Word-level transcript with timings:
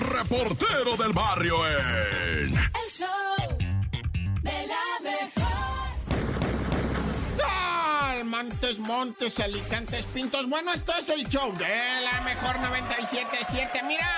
reportero 0.00 0.96
del 0.96 1.12
barrio 1.12 1.56
en... 1.68 2.54
El 2.54 2.88
show 2.88 3.58
de 4.42 4.66
la 4.66 5.00
mejor. 5.02 5.58
Montes, 8.24 8.78
Montes, 8.78 9.40
Alicantes, 9.40 10.04
Pintos. 10.06 10.48
Bueno, 10.48 10.72
esto 10.72 10.92
es 10.98 11.08
el 11.08 11.28
show 11.28 11.52
de 11.56 12.00
la 12.02 12.20
mejor 12.22 12.56
97.7. 12.56 13.82
Mira, 13.86 14.08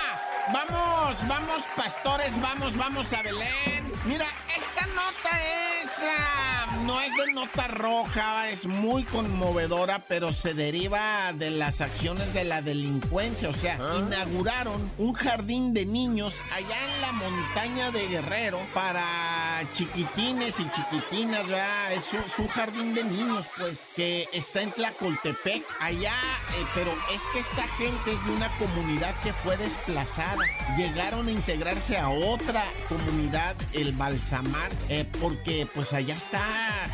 vamos, 0.51 1.17
vamos, 1.27 1.63
pastores, 1.75 2.39
vamos, 2.41 2.75
vamos 2.77 3.11
a 3.13 3.21
Belén. 3.21 3.91
Mira, 4.05 4.27
esta 4.55 4.85
nota 4.87 5.29
es, 5.41 5.60
ah, 6.03 6.77
no 6.85 6.99
es 7.01 7.15
de 7.15 7.33
nota 7.33 7.67
roja, 7.67 8.49
es 8.49 8.65
muy 8.65 9.03
conmovedora, 9.03 10.05
pero 10.07 10.33
se 10.33 10.53
deriva 10.53 11.33
de 11.33 11.51
las 11.51 11.81
acciones 11.81 12.33
de 12.33 12.43
la 12.43 12.61
delincuencia. 12.61 13.49
O 13.49 13.53
sea, 13.53 13.77
inauguraron 13.97 14.91
un 14.97 15.13
jardín 15.13 15.73
de 15.73 15.85
niños 15.85 16.35
allá 16.51 16.95
en 16.95 17.01
la 17.01 17.11
montaña 17.11 17.91
de 17.91 18.07
Guerrero 18.07 18.59
para 18.73 19.67
chiquitines 19.73 20.59
y 20.59 20.69
chiquitinas, 20.71 21.47
¿verdad? 21.47 21.93
Es 21.93 22.13
un, 22.13 22.19
es 22.19 22.39
un 22.39 22.47
jardín 22.47 22.93
de 22.93 23.03
niños, 23.03 23.45
pues, 23.57 23.85
que 23.95 24.27
está 24.33 24.61
en 24.61 24.71
Tlacoltepec, 24.71 25.63
allá, 25.79 26.15
eh, 26.55 26.65
pero 26.73 26.91
es 27.13 27.21
que 27.33 27.39
esta 27.39 27.67
gente 27.77 28.11
es 28.11 28.25
de 28.25 28.31
una 28.31 28.49
comunidad 28.57 29.15
que 29.21 29.33
fue 29.33 29.57
desplazada. 29.57 30.43
Llegaron 30.77 31.27
a 31.27 31.31
integrarse 31.31 31.97
a 31.97 32.09
otra 32.09 32.63
comunidad, 32.89 33.55
el 33.73 33.91
Balsamar, 33.93 34.71
eh, 34.89 35.05
porque 35.19 35.67
pues 35.73 35.90
allá 35.93 36.15
está 36.15 36.41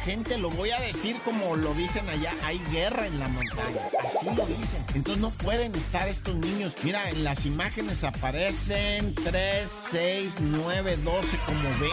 gente, 0.03 0.37
lo 0.37 0.49
voy 0.49 0.71
a 0.71 0.79
decir 0.79 1.17
como 1.25 1.55
lo 1.55 1.73
dicen 1.73 2.07
allá, 2.09 2.33
hay 2.43 2.59
guerra 2.71 3.07
en 3.07 3.19
la 3.19 3.27
montaña, 3.27 3.81
así 3.99 4.25
lo 4.25 4.45
dicen. 4.45 4.83
Entonces 4.95 5.21
no 5.21 5.31
pueden 5.31 5.75
estar 5.75 6.07
estos 6.07 6.35
niños. 6.35 6.73
Mira, 6.83 7.09
en 7.09 7.23
las 7.23 7.45
imágenes 7.45 8.03
aparecen 8.03 9.13
3, 9.15 9.67
6, 9.91 10.35
9, 10.39 10.97
12, 11.03 11.37
como 11.45 11.61
20 11.61 11.89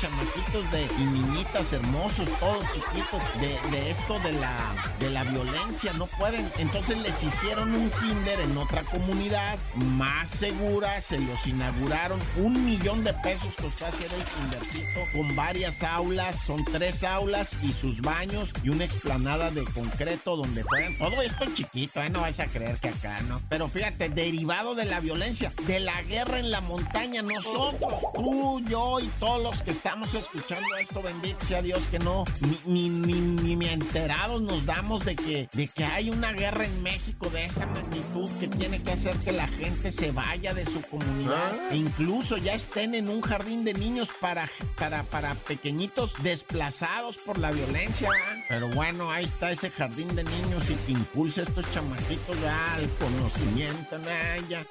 chamaquitos 0.00 0.72
de, 0.72 0.88
y 0.98 1.04
niñitas 1.04 1.72
hermosos, 1.72 2.28
todos 2.40 2.64
chiquitos, 2.72 3.22
de, 3.40 3.58
de 3.70 3.90
esto 3.90 4.18
de 4.20 4.32
la, 4.32 4.56
de 4.98 5.10
la 5.10 5.24
violencia, 5.24 5.92
no 5.94 6.06
pueden. 6.06 6.50
Entonces 6.58 6.96
les 6.98 7.22
hicieron 7.22 7.74
un 7.74 7.90
kinder 7.90 8.40
en 8.40 8.56
otra 8.56 8.82
comunidad 8.84 9.58
más 9.74 10.30
segura, 10.30 11.00
se 11.00 11.18
los 11.18 11.46
inauguraron, 11.46 12.20
un 12.36 12.64
millón 12.64 13.04
de 13.04 13.12
pesos 13.14 13.54
costó 13.60 13.86
hacer 13.86 14.10
el 14.12 14.24
kindercito 14.24 15.00
con 15.12 15.36
varias 15.36 15.82
aulas, 15.82 16.47
son 16.48 16.64
tres 16.64 17.04
aulas 17.04 17.50
y 17.62 17.74
sus 17.74 18.00
baños 18.00 18.54
y 18.62 18.70
una 18.70 18.84
explanada 18.84 19.50
de 19.50 19.64
concreto 19.64 20.34
donde 20.34 20.62
juegan. 20.62 20.96
Todo 20.96 21.20
esto 21.20 21.44
chiquito, 21.54 22.02
¿eh? 22.02 22.08
No 22.08 22.22
vas 22.22 22.40
a 22.40 22.46
creer 22.46 22.78
que 22.78 22.88
acá, 22.88 23.20
¿no? 23.28 23.38
Pero 23.50 23.68
fíjate, 23.68 24.08
derivado 24.08 24.74
de 24.74 24.86
la 24.86 24.98
violencia, 25.00 25.52
de 25.66 25.78
la 25.78 26.00
guerra 26.04 26.38
en 26.38 26.50
la 26.50 26.62
montaña, 26.62 27.20
nosotros, 27.20 28.00
tú, 28.14 28.62
yo 28.66 28.98
y 28.98 29.08
todos 29.18 29.42
los 29.42 29.62
que 29.62 29.72
estamos 29.72 30.14
escuchando 30.14 30.74
esto, 30.78 31.02
bendito 31.02 31.44
sea 31.44 31.60
Dios, 31.60 31.86
que 31.88 31.98
no, 31.98 32.24
ni, 32.64 32.88
ni, 32.88 33.20
ni, 33.20 33.54
ni 33.54 33.66
enterados 33.66 34.40
nos 34.40 34.64
damos 34.64 35.04
de 35.04 35.16
que, 35.16 35.50
de 35.52 35.68
que 35.68 35.84
hay 35.84 36.08
una 36.08 36.32
guerra 36.32 36.64
en 36.64 36.82
México 36.82 37.28
de 37.28 37.44
esa 37.44 37.66
magnitud 37.66 38.30
que 38.40 38.48
tiene 38.48 38.82
que 38.82 38.92
hacer 38.92 39.18
que 39.18 39.32
la 39.32 39.48
gente 39.48 39.92
se 39.92 40.12
vaya 40.12 40.54
de 40.54 40.64
su 40.64 40.80
comunidad 40.80 41.52
e 41.70 41.76
incluso 41.76 42.38
ya 42.38 42.54
estén 42.54 42.94
en 42.94 43.10
un 43.10 43.20
jardín 43.20 43.66
de 43.66 43.74
niños 43.74 44.08
para, 44.18 44.48
para, 44.78 45.02
para 45.02 45.34
pequeñitos 45.34 46.14
desplazados 46.38 47.18
por 47.18 47.38
la 47.38 47.50
violencia. 47.50 48.08
¿verdad? 48.08 48.44
Pero 48.48 48.68
bueno, 48.68 49.10
ahí 49.10 49.24
está 49.24 49.50
ese 49.50 49.70
jardín 49.70 50.14
de 50.14 50.24
niños 50.24 50.70
y 50.70 50.74
que 50.74 50.92
impulsa 50.92 51.42
estos 51.42 51.70
chamaquitos 51.72 52.36
al 52.44 52.88
conocimiento. 52.98 53.98
¿verdad? 53.98 54.38
Ya. 54.48 54.66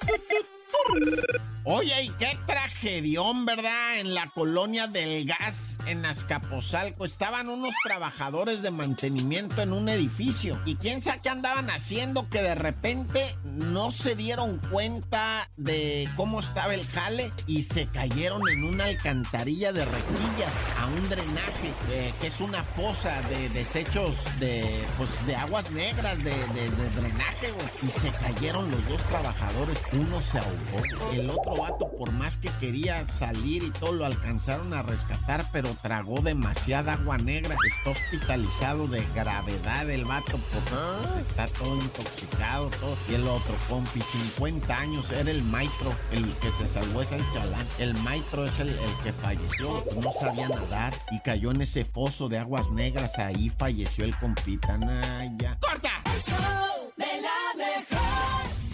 Oye, 1.70 2.04
y 2.04 2.10
qué 2.12 2.38
tragedión, 2.46 3.46
¿verdad? 3.46 4.00
En 4.00 4.14
la 4.14 4.28
colonia 4.30 4.88
del 4.88 5.26
gas, 5.26 5.78
en 5.86 6.06
Azcapotzalco, 6.06 7.04
estaban 7.04 7.50
unos 7.50 7.76
trabajadores 7.84 8.62
de 8.62 8.72
mantenimiento 8.72 9.62
en 9.62 9.74
un 9.74 9.90
edificio. 9.90 10.58
¿Y 10.66 10.76
quién 10.76 11.02
sabe 11.02 11.20
qué 11.24 11.30
andaban 11.30 11.70
haciendo? 11.70 12.30
Que 12.30 12.42
de 12.42 12.56
repente 12.56 13.36
no 13.44 13.92
se 13.92 14.16
dieron 14.16 14.60
cuenta 14.72 15.50
de 15.58 16.08
cómo 16.16 16.40
estaba 16.40 16.74
el 16.74 16.88
jale 16.88 17.34
y 17.48 17.64
se 17.64 17.88
cayeron 17.88 18.48
en 18.48 18.64
una 18.64 18.86
alcantarilla 18.86 19.74
de 19.74 19.84
requillas 19.84 20.54
a 20.80 20.86
un 20.88 21.10
drenaje, 21.10 21.74
eh, 21.92 22.14
que 22.22 22.28
es 22.28 22.40
una 22.40 22.64
fosa 22.64 23.22
de 23.24 23.50
desechos 23.50 24.16
de, 24.40 24.86
pues, 24.98 25.10
de 25.28 25.36
aguas 25.36 25.70
negras, 25.72 26.24
de 26.24 26.32
drenaje, 26.96 27.52
güey. 27.52 27.68
Y 27.84 27.88
se 27.88 28.10
cayeron 28.10 28.72
los 28.72 28.88
dos 28.88 29.04
trabajadores. 29.04 29.82
Uno 29.92 30.22
se 30.22 30.40
ahogó. 30.40 30.57
El 31.14 31.30
otro 31.30 31.56
vato, 31.56 31.90
por 31.98 32.12
más 32.12 32.38
que 32.38 32.50
quería 32.60 33.06
salir 33.08 33.64
y 33.64 33.72
todo, 33.72 33.92
lo 33.94 34.06
alcanzaron 34.06 34.74
a 34.74 34.84
rescatar, 34.84 35.46
pero 35.52 35.76
tragó 35.82 36.22
demasiada 36.22 36.94
agua 36.94 37.18
negra. 37.18 37.56
Está 37.66 37.92
hospitalizado 37.92 38.88
de 38.88 39.06
gravedad 39.16 39.90
el 39.90 40.06
vato, 40.06 40.38
porque 40.38 40.70
pues, 40.70 41.28
está 41.28 41.48
todo 41.48 41.76
intoxicado, 41.76 42.70
todo. 42.80 42.98
Y 43.10 43.16
el 43.16 43.28
otro, 43.28 43.56
compi, 43.68 44.02
50 44.02 44.76
años, 44.76 45.12
era 45.12 45.32
el 45.32 45.44
maestro, 45.44 45.94
el 46.12 46.34
que 46.36 46.52
se 46.52 46.68
salvó 46.68 47.02
es 47.02 47.12
el 47.12 47.24
chalán. 47.34 47.66
El 47.80 47.94
maestro 47.96 48.46
es 48.46 48.60
el, 48.60 48.70
el 48.70 48.98
que 49.04 49.14
falleció, 49.14 49.84
no 50.04 50.12
sabía 50.12 50.50
nadar 50.50 50.94
y 51.12 51.20
cayó 51.22 51.52
en 51.52 51.62
ese 51.62 51.86
pozo 51.86 52.30
de 52.30 52.40
aguas 52.40 52.70
negras. 52.72 53.18
Ahí 53.18 53.50
falleció 53.50 54.06
el 54.06 54.16
compita. 54.18 54.78
¡Corta! 55.60 56.02
El 56.06 56.22
show 56.22 56.94
de 56.98 57.22
la 57.22 57.66
mejor. 57.66 57.97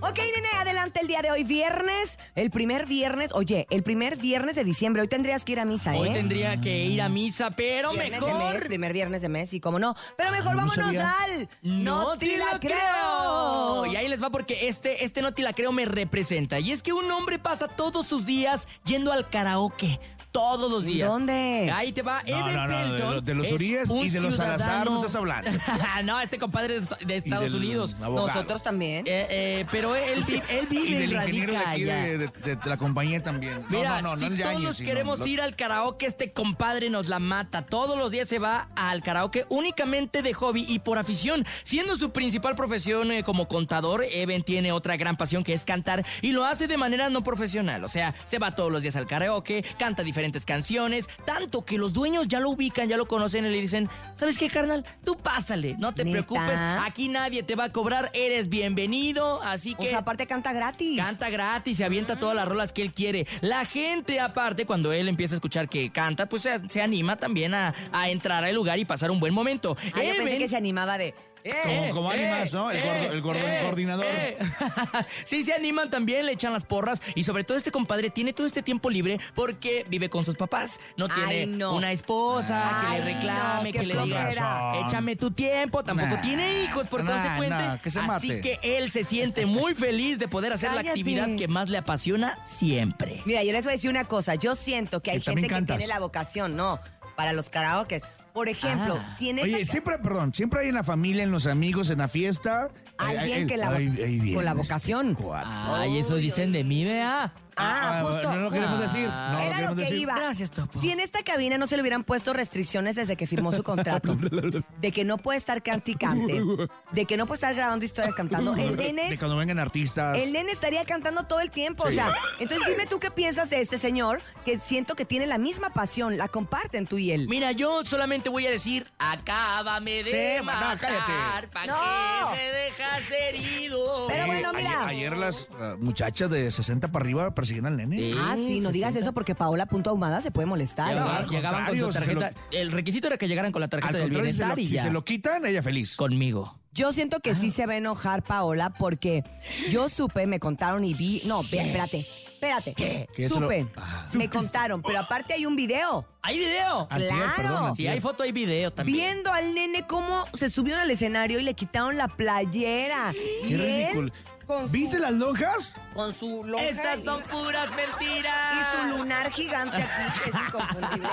Ok, 0.00 0.16
nene, 0.18 0.48
adelante 0.56 1.00
el 1.00 1.08
día 1.08 1.22
de 1.22 1.32
hoy, 1.32 1.42
viernes, 1.42 2.20
el 2.36 2.50
primer 2.50 2.86
viernes, 2.86 3.30
oye, 3.34 3.66
el 3.68 3.82
primer 3.82 4.16
viernes 4.16 4.54
de 4.54 4.62
diciembre, 4.62 5.02
hoy 5.02 5.08
tendrías 5.08 5.44
que 5.44 5.52
ir 5.52 5.60
a 5.60 5.64
misa, 5.64 5.94
¿eh? 5.96 5.98
Hoy 5.98 6.10
tendría 6.10 6.60
que 6.60 6.84
ir 6.84 7.02
a 7.02 7.08
misa, 7.08 7.50
pero 7.50 7.90
Viernes 7.90 8.20
de 8.20 8.26
mes, 8.26 8.32
mejor. 8.32 8.66
primer 8.68 8.92
viernes 8.92 9.22
de 9.22 9.28
mes, 9.28 9.52
y 9.54 9.60
cómo 9.60 9.80
no. 9.80 9.96
Pero 10.16 10.30
mejor 10.30 10.52
no 10.54 10.58
vámonos 10.66 10.74
sabía. 10.76 11.10
al... 11.20 11.48
No 11.62 12.16
te 12.16 12.38
la 12.38 12.60
creo. 12.60 13.86
Y 13.86 13.96
ahí 13.96 14.08
les 14.08 14.22
va 14.22 14.30
porque 14.30 14.68
este, 14.68 15.04
este 15.04 15.20
no 15.20 15.34
te 15.34 15.42
la 15.42 15.52
creo 15.52 15.72
me 15.72 15.84
representa. 15.84 16.60
Y 16.60 16.70
es 16.70 16.80
que 16.82 16.92
un 16.92 17.10
hombre 17.10 17.40
pasa 17.40 17.66
todos 17.66 18.06
sus 18.06 18.24
días 18.24 18.68
yendo 18.84 19.10
al 19.12 19.28
karaoke. 19.28 19.98
Todos 20.30 20.70
los 20.70 20.82
¿En 20.82 20.88
días. 20.88 21.08
dónde? 21.08 21.70
Ahí 21.74 21.90
te 21.92 22.02
va. 22.02 22.22
No, 22.28 22.36
Evan 22.38 22.54
no, 22.54 22.66
no, 22.68 22.76
de 22.78 22.84
Pelton 22.90 23.14
lo- 23.14 23.20
de 23.22 23.34
los 23.34 23.50
Urias 23.52 23.88
y 23.90 24.08
de 24.10 24.20
los 24.20 24.36
Salazar 24.36 24.58
ciudadano- 24.84 24.90
no 24.90 24.96
estás 25.00 25.16
hablando. 25.16 25.50
no, 26.04 26.20
este 26.20 26.38
compadre 26.38 26.76
es 26.76 26.90
de 27.04 27.16
Estados 27.16 27.52
del 27.52 27.56
Unidos. 27.56 27.96
abogado. 28.00 28.28
Nosotros 28.28 28.62
también. 28.62 29.06
Eh, 29.06 29.26
eh, 29.30 29.66
pero 29.70 29.96
él, 29.96 30.24
él 30.50 30.66
vive 30.68 30.88
Y 30.90 30.94
del 30.94 31.12
y 31.12 31.14
ingeniero 31.14 31.52
de 31.52 31.58
radica 31.58 31.70
aquí 31.72 31.82
allá. 31.82 31.96
de, 32.02 32.18
de- 32.18 32.28
de- 32.28 32.56
de 32.56 32.68
la 32.70 32.76
compañía 32.76 33.22
también. 33.22 33.62
No, 33.62 33.78
Mira, 33.78 34.02
no, 34.02 34.10
no, 34.10 34.16
si 34.16 34.28
no 34.28 34.34
el 34.34 34.42
todos 34.42 34.52
Yañez, 34.54 34.76
sino 34.76 34.88
queremos 34.88 35.26
ir 35.26 35.40
al 35.40 35.56
karaoke, 35.56 36.06
este 36.06 36.32
compadre 36.32 36.90
nos 36.90 37.08
la 37.08 37.18
mata. 37.18 37.64
Todos 37.64 37.96
los 37.98 38.10
días 38.10 38.28
se 38.28 38.38
va 38.38 38.68
al 38.76 39.02
karaoke 39.02 39.46
únicamente 39.48 40.22
de 40.22 40.34
hobby 40.34 40.66
y 40.68 40.80
por 40.80 40.98
afición. 40.98 41.46
Siendo 41.64 41.96
su 41.96 42.10
principal 42.10 42.54
profesión 42.54 43.10
eh, 43.12 43.22
como 43.24 43.48
contador, 43.48 44.04
Eben 44.04 44.42
tiene 44.42 44.72
otra 44.72 44.96
gran 44.98 45.16
pasión 45.16 45.42
que 45.42 45.54
es 45.54 45.64
cantar 45.64 46.04
y 46.20 46.32
lo 46.32 46.44
hace 46.44 46.68
de 46.68 46.76
manera 46.76 47.08
no 47.08 47.24
profesional. 47.24 47.82
O 47.84 47.88
sea, 47.88 48.14
se 48.26 48.38
va 48.38 48.54
todos 48.54 48.70
los 48.70 48.82
días 48.82 48.94
al 48.94 49.06
karaoke, 49.06 49.64
canta 49.78 50.02
diferentes 50.02 50.17
canciones, 50.44 51.08
tanto 51.24 51.64
que 51.64 51.78
los 51.78 51.92
dueños 51.92 52.28
ya 52.28 52.40
lo 52.40 52.50
ubican, 52.50 52.88
ya 52.88 52.96
lo 52.96 53.06
conocen 53.06 53.44
y 53.46 53.50
le 53.50 53.60
dicen, 53.60 53.88
¿sabes 54.16 54.36
qué, 54.38 54.48
carnal? 54.48 54.84
Tú 55.04 55.16
pásale, 55.16 55.76
no 55.78 55.94
te 55.94 56.04
¿Neta? 56.04 56.12
preocupes, 56.26 56.60
aquí 56.60 57.08
nadie 57.08 57.42
te 57.42 57.54
va 57.54 57.64
a 57.64 57.72
cobrar, 57.72 58.10
eres 58.14 58.48
bienvenido, 58.48 59.42
así 59.42 59.74
O 59.74 59.78
que... 59.82 59.90
sea, 59.90 59.98
aparte 59.98 60.26
canta 60.26 60.52
gratis. 60.52 60.98
Canta 60.98 61.30
gratis, 61.30 61.76
se 61.76 61.84
avienta 61.84 62.18
todas 62.18 62.34
las 62.36 62.46
rolas 62.48 62.72
que 62.72 62.82
él 62.82 62.92
quiere. 62.92 63.26
La 63.40 63.64
gente, 63.64 64.20
aparte, 64.20 64.66
cuando 64.66 64.92
él 64.92 65.08
empieza 65.08 65.34
a 65.34 65.36
escuchar 65.36 65.68
que 65.68 65.90
canta, 65.90 66.28
pues 66.28 66.42
se, 66.42 66.68
se 66.68 66.82
anima 66.82 67.16
también 67.16 67.54
a, 67.54 67.74
a 67.92 68.08
entrar 68.10 68.44
al 68.44 68.54
lugar 68.54 68.78
y 68.78 68.84
pasar 68.84 69.10
un 69.10 69.20
buen 69.20 69.34
momento. 69.34 69.76
Ah, 69.94 70.02
yo 70.02 70.14
pensé 70.16 70.34
Eben- 70.34 70.38
que 70.38 70.48
se 70.48 70.56
animaba 70.56 70.98
de... 70.98 71.14
Eh, 71.44 71.54
Como- 71.64 71.90
como 71.94 72.10
animas, 72.10 72.52
¿no? 72.52 72.70
El 72.70 72.80
gordo- 72.82 73.12
el 73.12 73.22
gordo- 73.22 73.46
el 73.48 73.62
coordinador. 73.64 74.06
sí, 75.24 75.44
se 75.44 75.52
animan 75.54 75.90
también, 75.90 76.26
le 76.26 76.32
echan 76.32 76.52
las 76.52 76.64
porras. 76.64 77.00
Y 77.14 77.22
sobre 77.24 77.44
todo 77.44 77.56
este 77.56 77.70
compadre 77.70 78.10
tiene 78.10 78.32
todo 78.32 78.46
este 78.46 78.62
tiempo 78.62 78.90
libre 78.90 79.18
porque 79.34 79.86
vive 79.88 80.08
con 80.08 80.24
sus 80.24 80.36
papás. 80.36 80.80
No 80.96 81.06
Ay, 81.06 81.12
tiene 81.14 81.46
no. 81.46 81.74
una 81.74 81.92
esposa 81.92 82.78
que 82.80 82.86
Ay, 82.86 82.98
le 83.00 83.14
reclame, 83.14 83.72
no, 83.72 83.80
que 83.80 83.86
le 83.86 83.96
diga, 84.02 84.72
échame 84.86 85.16
tu 85.16 85.30
tiempo. 85.30 85.82
Tampoco 85.84 86.16
Nah. 86.16 86.20
tiene 86.20 86.62
hijos, 86.64 86.88
por 86.88 87.04
Nah, 87.04 87.12
consecuente. 87.12 87.64
nah, 87.64 87.76
que 87.78 87.90
se 87.90 88.00
así 88.00 88.40
que 88.40 88.58
él 88.62 88.90
se 88.90 89.04
siente 89.04 89.46
muy 89.46 89.74
feliz 89.74 90.18
de 90.18 90.28
poder 90.28 90.52
hacer 90.52 90.72
la 90.72 90.80
actividad 90.80 91.28
que 91.36 91.48
más 91.48 91.68
le 91.68 91.78
apasiona 91.78 92.38
siempre. 92.44 93.22
Mira, 93.24 93.42
yo 93.44 93.52
les 93.52 93.64
voy 93.64 93.70
a 93.70 93.74
decir 93.76 93.90
una 93.90 94.04
cosa. 94.04 94.34
Yo 94.34 94.54
siento 94.54 95.00
que 95.02 95.12
hay 95.12 95.20
Que 95.20 95.30
gente 95.32 95.48
que 95.48 95.62
tiene 95.62 95.86
la 95.86 95.98
vocación, 96.00 96.56
no, 96.56 96.80
para 97.16 97.32
los 97.32 97.48
karaokes. 97.48 98.02
Por 98.38 98.48
ejemplo, 98.48 98.96
Ah. 99.04 99.16
si 99.18 99.30
en 99.30 99.40
Oye, 99.40 99.64
siempre, 99.64 99.98
perdón, 99.98 100.32
siempre 100.32 100.60
hay 100.60 100.68
en 100.68 100.76
la 100.76 100.84
familia, 100.84 101.24
en 101.24 101.32
los 101.32 101.48
amigos, 101.48 101.90
en 101.90 101.98
la 101.98 102.06
fiesta, 102.06 102.68
alguien 102.96 103.48
que 103.48 103.56
la, 103.56 103.70
ay, 103.70 103.92
ay, 103.98 104.20
bien, 104.20 104.36
con 104.36 104.44
la 104.44 104.52
este 104.52 104.62
vocación. 104.62 105.18
Ay, 105.34 105.98
eso 105.98 106.14
dicen 106.14 106.52
de 106.52 106.62
mí, 106.62 106.84
vea. 106.84 107.32
Ah, 107.58 108.00
justo. 108.02 108.32
No 108.34 108.40
lo 108.42 108.50
queremos 108.50 108.80
decir. 108.80 109.08
No 109.08 109.32
lo 109.32 109.38
Era 109.38 109.48
lo 109.48 109.54
queremos 109.54 109.74
que 109.76 109.82
decir. 109.82 109.98
iba. 109.98 110.14
Gracias, 110.16 110.50
Topo. 110.50 110.80
Si 110.80 110.90
en 110.90 111.00
esta 111.00 111.22
cabina 111.22 111.58
no 111.58 111.66
se 111.66 111.76
le 111.76 111.82
hubieran 111.82 112.04
puesto 112.04 112.32
restricciones 112.32 112.96
desde 112.96 113.16
que 113.16 113.26
firmó 113.26 113.52
su 113.52 113.62
contrato, 113.62 114.16
de 114.80 114.92
que 114.92 115.04
no 115.04 115.18
puede 115.18 115.38
estar 115.38 115.62
canticante, 115.62 116.40
de 116.92 117.04
que 117.06 117.16
no 117.16 117.26
puede 117.26 117.36
estar 117.36 117.54
grabando 117.54 117.84
historias 117.84 118.14
cantando, 118.14 118.54
el 118.56 118.76
nene, 118.76 119.10
De 119.10 119.18
cuando 119.18 119.36
vengan 119.36 119.58
artistas. 119.58 120.18
el 120.18 120.32
nene 120.32 120.52
estaría 120.52 120.84
cantando 120.84 121.24
todo 121.24 121.40
el 121.40 121.50
tiempo. 121.50 121.84
O 121.84 121.90
sea, 121.90 122.12
entonces 122.38 122.66
dime 122.68 122.86
tú 122.86 122.98
qué 123.00 123.10
piensas 123.10 123.50
de 123.50 123.60
este 123.60 123.78
señor 123.78 124.20
que 124.44 124.58
siento 124.58 124.94
que 124.94 125.04
tiene 125.04 125.26
la 125.26 125.38
misma 125.38 125.70
pasión, 125.70 126.16
la 126.16 126.28
comparten 126.28 126.86
tú 126.86 126.98
y 126.98 127.10
él. 127.12 127.26
Mira, 127.28 127.52
yo 127.52 127.84
solamente 127.84 128.28
voy 128.28 128.46
a 128.46 128.50
decir, 128.50 128.86
acábame 128.98 130.02
de 130.04 130.10
Sí, 130.10 130.38
no, 130.38 130.44
matar, 130.44 130.78
cállate. 130.78 131.48
¿pa' 131.52 131.66
No. 131.66 132.30
qué 132.32 132.36
me 132.36 132.52
dejas 132.52 133.10
herido? 133.10 134.06
Pero 134.08 134.22
Eh, 134.22 134.26
bueno, 134.26 134.52
mira. 134.52 134.86
Ayer, 134.86 135.08
ayer 135.08 135.16
las 135.16 135.48
ah, 135.58 135.76
muchachas 135.78 136.30
de 136.30 136.50
60 136.50 136.90
para 136.90 137.04
arriba 137.04 137.34
persiguen 137.48 137.66
al 137.66 137.76
nene. 137.76 137.96
Sí. 137.96 138.14
Ah, 138.18 138.34
sí, 138.36 138.60
no 138.60 138.70
digas 138.70 138.88
60. 138.92 138.98
eso 139.00 139.12
porque 139.12 139.34
Paola 139.34 139.66
Punto 139.66 139.90
Ahumada 139.90 140.20
se 140.20 140.30
puede 140.30 140.46
molestar. 140.46 140.88
Llegaban, 140.90 141.28
llegaban 141.28 141.66
con 141.66 141.78
su 141.80 141.88
tarjeta. 141.90 142.32
El 142.52 142.70
requisito 142.72 143.06
era 143.06 143.16
que 143.16 143.26
llegaran 143.28 143.52
con 143.52 143.60
la 143.60 143.68
tarjeta 143.68 143.98
del 143.98 144.12
contrario, 144.12 144.30
si 144.30 144.36
se, 144.36 144.42
lo, 144.44 144.54
bienestar 144.54 144.82
si 144.82 144.88
se 144.88 144.92
lo 144.92 145.04
quitan, 145.04 145.46
ella 145.46 145.62
feliz. 145.62 145.96
Conmigo. 145.96 146.58
Yo 146.72 146.92
siento 146.92 147.18
que 147.20 147.34
sí 147.34 147.50
se 147.50 147.66
va 147.66 147.72
a 147.72 147.76
enojar 147.78 148.22
Paola 148.22 148.70
porque 148.70 149.24
yo 149.70 149.88
supe, 149.88 150.26
me 150.26 150.38
contaron 150.38 150.84
y 150.84 150.94
vi. 150.94 151.22
No, 151.24 151.42
ve, 151.50 151.58
espérate, 151.58 152.06
espérate. 152.34 152.74
¿Qué? 152.74 153.08
Lo- 153.28 153.28
Supe, 153.30 153.66
Ah. 153.76 154.06
me 154.14 154.28
contaron, 154.30 154.82
pero 154.82 155.00
aparte 155.00 155.32
hay 155.34 155.44
un 155.46 155.56
video. 155.56 156.06
¿Hay 156.22 156.38
video? 156.38 156.86
Antier, 156.90 157.08
Claro. 157.10 157.32
perdón, 157.36 157.74
Si 157.74 157.86
hay 157.88 158.00
foto, 158.00 158.22
hay 158.22 158.30
video 158.32 158.70
también. 158.72 158.96
Viendo 158.98 159.32
al 159.32 159.54
nene 159.54 159.86
cómo 159.88 160.26
se 160.34 160.50
subió 160.50 160.76
al 160.78 160.90
escenario 160.90 161.40
y 161.40 161.42
le 161.42 161.54
quitaron 161.54 161.96
la 161.96 162.06
playera. 162.06 163.12
y 163.44 163.48
Qué 163.56 163.90
él 163.90 164.12
ridículo. 164.48 164.58
con 164.58 164.66
su- 164.66 164.72
¿Viste 164.72 164.98
las 164.98 165.12
lonjas? 165.12 165.74
con 165.94 166.12
su 166.12 166.44
lonja 166.44 166.64
Esas 166.66 166.98
y- 167.00 167.02
son 167.04 167.22
puras 167.24 167.68
mentiras. 167.74 168.34
Y 168.54 168.76
su 168.90 168.96
lunar 168.98 169.30
gigante 169.32 169.76
aquí, 169.76 170.20
que 170.24 170.30
es 170.30 170.36
inconfundible. 170.36 171.08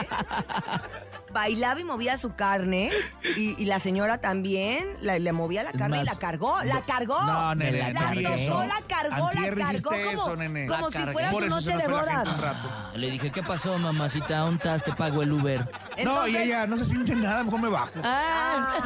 Bailaba 1.31 1.79
y 1.81 1.83
movía 1.83 2.17
su 2.17 2.33
carne. 2.35 2.91
Y, 3.35 3.61
y 3.61 3.65
la 3.65 3.79
señora 3.79 4.19
también 4.19 4.87
la- 5.01 5.19
le 5.19 5.33
movía 5.33 5.63
la 5.63 5.71
Es 5.71 5.77
carne 5.77 6.01
y 6.01 6.05
la 6.05 6.15
cargó. 6.15 6.61
¡La 6.63 6.85
cargó! 6.85 7.21
No, 7.23 7.53
nene, 7.55 7.91
la 7.91 7.91
La 7.91 8.13
tocó, 8.13 8.33
eso. 8.35 8.63
la 8.63 8.81
cargó, 8.87 9.25
Antier 9.27 9.57
la 9.57 9.65
cargó 9.65 9.73
hiciste 9.95 10.03
como, 10.05 10.11
eso, 10.11 10.35
nene. 10.37 10.67
como 10.67 10.89
La 10.89 10.97
si 11.05 11.07
fuera 11.11 11.31
Por 11.31 11.41
su 11.41 11.47
eso 11.47 11.61
se 11.61 11.73
noche 11.73 11.83
de 11.83 11.91
la 11.93 11.99
bodas. 12.01 12.27
un 12.27 12.41
rato. 12.41 12.69
Ah, 12.71 12.91
Le 12.95 13.11
dije, 13.11 13.31
¿qué 13.31 13.43
pasó, 13.43 13.77
mamacita? 13.77 14.37
¿Dónde 14.37 14.57
estás? 14.57 14.83
Te 14.83 14.93
pago 14.93 15.23
el 15.23 15.33
Uber. 15.33 15.69
no, 16.05 16.25
y 16.27 16.37
ella 16.37 16.67
no 16.67 16.77
se 16.77 16.85
siente 16.85 17.13
nada, 17.15 17.43
mejor 17.43 17.59
me 17.61 17.69
bajo. 17.69 17.91
Ah. 18.03 18.73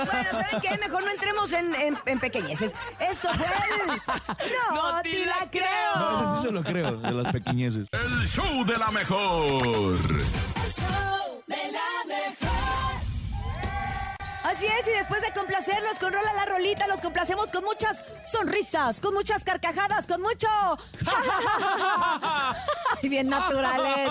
Bueno, 0.00 0.30
¿saben 0.30 0.60
qué? 0.62 0.78
Mejor 0.78 1.04
no 1.04 1.10
entremos 1.10 1.52
en, 1.52 1.74
en, 1.74 1.98
en 2.06 2.18
pequeñeces. 2.18 2.72
Esto 3.22 3.34
fue 3.34 3.46
el... 3.46 3.86
No, 4.74 4.92
No 4.92 5.02
te 5.02 5.26
la 5.26 5.50
creo. 5.50 5.96
No, 5.96 6.22
eso 6.22 6.36
sí 6.36 6.46
se 6.48 6.52
lo 6.52 6.62
creo, 6.62 6.96
de 6.96 7.12
las 7.12 7.32
pequeñeces. 7.32 7.88
El 7.92 8.26
show 8.26 8.64
de 8.64 8.78
la 8.78 8.90
mejor. 8.90 9.50
El 9.52 10.70
show 10.72 11.29
Así 14.50 14.66
es, 14.66 14.86
y 14.88 14.90
después 14.90 15.22
de 15.22 15.32
complacerlos 15.32 15.96
con 16.00 16.12
Rola 16.12 16.32
la 16.32 16.44
Rolita, 16.44 16.88
los 16.88 17.00
complacemos 17.00 17.52
con 17.52 17.62
muchas 17.62 18.02
sonrisas, 18.30 18.98
con 18.98 19.14
muchas 19.14 19.44
carcajadas, 19.44 20.06
con 20.06 20.20
mucho... 20.20 20.48
Ay, 23.00 23.08
bien 23.08 23.28
naturales, 23.28 24.10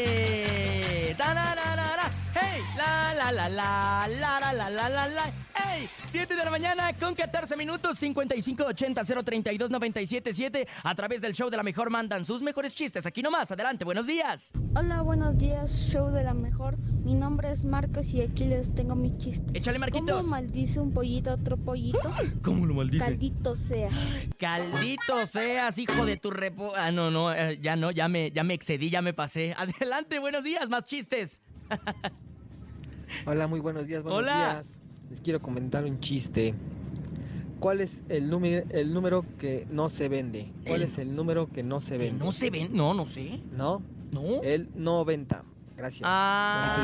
¡Tarararara! 1.19 2.09
¡Hey! 2.35 2.63
¡La, 2.77 3.15
la, 3.15 3.33
la, 3.33 3.49
la! 3.49 4.07
¡La, 4.21 4.41
la, 4.41 4.53
la, 4.53 4.71
la, 4.71 4.89
la, 4.89 5.09
la! 5.09 5.25
¡Hey! 5.55 5.89
7 6.11 6.35
de 6.35 6.45
la 6.45 6.51
mañana 6.51 6.93
con 6.97 7.15
14 7.15 7.57
minutos, 7.57 8.01
5580-032-977. 8.03 10.67
A 10.85 10.95
través 10.95 11.21
del 11.21 11.35
show 11.35 11.51
de 11.51 11.57
la 11.57 11.63
mejor 11.63 11.91
mandan 11.91 12.25
sus 12.25 12.43
mejores 12.43 12.75
chistes. 12.75 13.07
Aquí 13.07 13.23
nomás, 13.23 13.51
adelante, 13.51 13.85
buenos 13.85 14.07
días. 14.07 14.51
Hola, 14.77 15.03
buenos 15.03 15.37
días, 15.39 15.89
show 15.91 16.11
de 16.11 16.23
la 16.25 16.35
mejor. 16.35 16.77
Mi 17.05 17.15
nombre 17.15 17.51
es 17.51 17.65
Marcos 17.65 18.13
y 18.15 18.23
aquí 18.23 18.45
les 18.45 18.73
tengo 18.75 18.95
mi 18.95 19.17
chiste. 19.19 19.59
Échale, 19.59 19.79
¿Cómo 19.79 19.91
Marquitos. 19.91 20.27
maldice 20.27 20.79
un 20.81 20.93
pollito 20.93 21.31
a 21.31 21.35
otro 21.35 21.57
pollito? 21.57 22.13
¿Cómo 22.43 22.65
lo 22.65 22.75
maldice? 22.75 23.05
Caldito 23.05 23.57
sea. 23.57 23.91
Caldito 24.39 25.27
seas, 25.27 25.77
hijo 25.79 26.05
de 26.05 26.17
tu 26.17 26.31
repo... 26.31 26.73
Ah, 26.77 26.93
no, 26.93 27.11
no, 27.11 27.33
eh, 27.35 27.59
ya 27.61 27.75
no, 27.77 27.91
ya 27.91 28.09
me, 28.09 28.31
ya 28.31 28.45
me 28.45 28.55
excedí, 28.55 28.89
ya 28.91 29.03
me 29.03 29.13
pasé. 29.15 29.55
Adelante, 29.59 30.19
buenos 30.21 30.45
días, 30.45 30.69
más 30.69 30.85
chistes. 30.85 31.41
Hola, 33.27 33.47
muy 33.47 33.61
buenos 33.61 33.87
días, 33.87 34.03
buenos 34.03 34.19
Hola. 34.21 34.35
días. 34.55 34.81
Les 35.11 35.21
quiero 35.21 35.41
comentar 35.41 35.85
un 35.85 36.01
chiste. 36.01 36.55
¿Cuál 37.59 37.81
es 37.83 38.03
el 38.09 38.31
número, 38.31 38.65
el 38.71 38.95
número 38.95 39.25
que 39.39 39.67
no 39.71 39.91
se 39.91 40.09
vende? 40.09 40.51
¿Cuál 40.67 40.83
El- 40.83 40.89
es 40.89 40.99
el 40.99 41.15
número 41.15 41.49
que 41.51 41.63
no 41.63 41.81
se 41.81 41.99
vende? 41.99 42.25
no 42.25 42.33
se 42.33 42.49
ven, 42.51 42.75
no, 42.75 42.95
no 42.95 43.05
sé. 43.07 43.41
¿No? 43.53 43.83
No. 44.13 44.43
El 44.43 44.71
90. 44.75 45.45
Gracias. 45.77 46.03
Ah. 46.05 46.77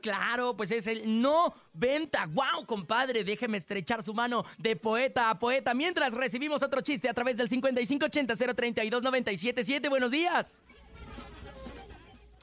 Claro, 0.00 0.56
pues 0.56 0.70
es 0.70 0.86
el 0.86 1.20
no 1.22 1.54
venta. 1.72 2.26
¡Wow, 2.26 2.66
compadre! 2.66 3.24
Déjeme 3.24 3.56
estrechar 3.56 4.02
su 4.02 4.12
mano 4.12 4.44
de 4.58 4.76
poeta 4.76 5.30
a 5.30 5.38
poeta 5.38 5.72
mientras 5.72 6.12
recibimos 6.12 6.62
otro 6.62 6.82
chiste 6.82 7.08
a 7.08 7.14
través 7.14 7.38
del 7.38 7.48
5580-032-977. 7.48 9.88
Buenos 9.88 10.10
días. 10.10 10.58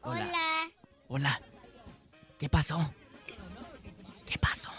Hola, 0.03 0.69
Hola. 1.09 1.41
¿Qué 2.39 2.49
pasó? 2.49 2.91
¿Qué 4.25 4.37
pasó? 4.37 4.69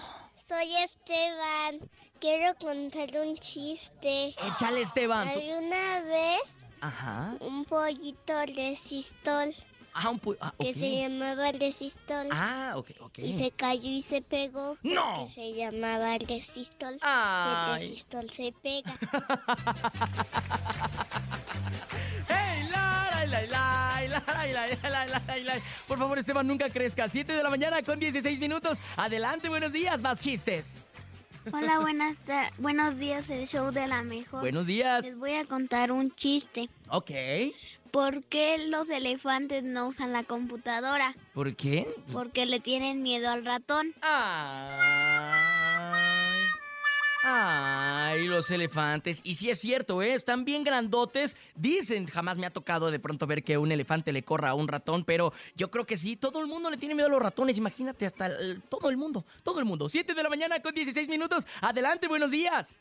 soy 0.49 0.75
Esteban. 0.85 1.81
Quiero 2.21 2.55
contar 2.59 3.09
un 3.25 3.37
chiste. 3.37 4.35
Échale, 4.47 4.83
Esteban. 4.83 5.33
Tú- 5.33 5.39
Hay 5.39 5.53
una 5.53 6.01
vez 6.01 6.57
Ajá. 6.81 7.35
un 7.41 7.65
pollito 7.65 8.35
resistol 8.57 9.55
Ah, 9.95 10.09
un 10.09 10.21
pu- 10.21 10.39
ah, 10.41 10.55
que 10.59 10.73
se 10.73 11.03
llamaba 11.03 11.53
resistol. 11.53 12.27
Ah, 12.33 12.73
ok, 12.77 12.91
ok. 13.01 13.19
Y 13.19 13.37
se 13.37 13.51
cayó 13.51 13.89
y 13.91 14.01
se 14.03 14.23
pegó 14.23 14.77
¡No! 14.83 15.27
se 15.29 15.53
llamaba 15.53 16.17
resistol. 16.19 16.95
Y 16.95 17.71
el 17.71 17.79
resistol 17.79 18.31
se 18.31 18.53
pega. 18.63 18.99
Por 25.87 25.99
favor, 25.99 26.19
Esteban, 26.19 26.47
nunca 26.47 26.69
crezca. 26.71 27.09
7 27.09 27.33
de 27.33 27.43
la 27.43 27.51
mañana 27.51 27.83
con 27.83 27.99
16 27.99 28.39
minutos. 28.39 28.79
Adelante, 28.97 29.49
buenos 29.49 29.73
días, 29.73 30.01
más 30.01 30.21
chistes. 30.21 30.77
Hola, 31.53 31.81
buenas 31.81 32.17
buenos 32.59 32.99
días, 32.99 33.29
el 33.29 33.49
show 33.49 33.73
de 33.73 33.87
la 33.89 34.03
mejor. 34.03 34.41
Buenos 34.41 34.67
días. 34.67 35.05
Les 35.05 35.19
voy 35.19 35.35
a 35.35 35.45
contar 35.45 35.91
un 35.91 36.15
chiste. 36.15 36.69
Ok. 36.89 37.11
¿Por 37.91 38.23
qué 38.25 38.59
los 38.59 38.89
elefantes 38.89 39.65
no 39.65 39.89
usan 39.89 40.13
la 40.13 40.25
computadora? 40.25 41.15
¿Por 41.35 41.55
qué? 41.57 41.87
Porque 42.13 42.47
le 42.47 42.61
tienen 42.61 43.03
miedo 43.03 43.29
al 43.29 43.45
ratón. 43.45 43.93
Ay. 44.01 45.32
Ay, 47.25 48.27
los 48.27 48.51
elefantes. 48.51 49.21
Y 49.23 49.35
sí 49.35 49.49
es 49.51 49.59
cierto, 49.61 50.03
¿eh? 50.03 50.15
Están 50.15 50.45
bien 50.45 50.65
grandotes. 50.65 51.37
Dicen, 51.55 52.07
jamás 52.07 52.37
me 52.37 52.47
ha 52.47 52.51
tocado 52.51 52.91
de 52.91 52.99
pronto 52.99 53.27
ver 53.27 53.45
que 53.45 53.59
un 53.59 53.71
elefante 53.71 54.13
le 54.13 54.25
corra 54.25 54.51
a 54.51 54.55
un 54.55 54.67
ratón, 54.67 55.05
pero 55.05 55.33
yo 55.55 55.71
creo 55.71 55.87
que 55.87 55.97
sí. 55.97 56.17
Todo 56.17 56.41
el 56.41 56.49
mundo 56.49 56.69
le 56.71 56.77
tiene 56.79 56.95
miedo 56.95 57.07
a 57.07 57.11
los 57.11 57.23
ratones. 57.23 57.57
Imagínate, 57.59 58.07
hasta 58.07 58.27
el- 58.27 58.61
todo 58.63 58.91
el 58.91 58.97
mundo. 58.97 59.25
Todo 59.45 59.61
el 59.61 59.65
mundo. 59.65 59.89
7 59.89 60.15
de 60.15 60.23
la 60.23 60.29
mañana 60.29 60.61
con 60.61 60.75
16 60.75 61.09
minutos. 61.09 61.47
Adelante, 61.61 62.09
buenos 62.09 62.31
días. 62.33 62.81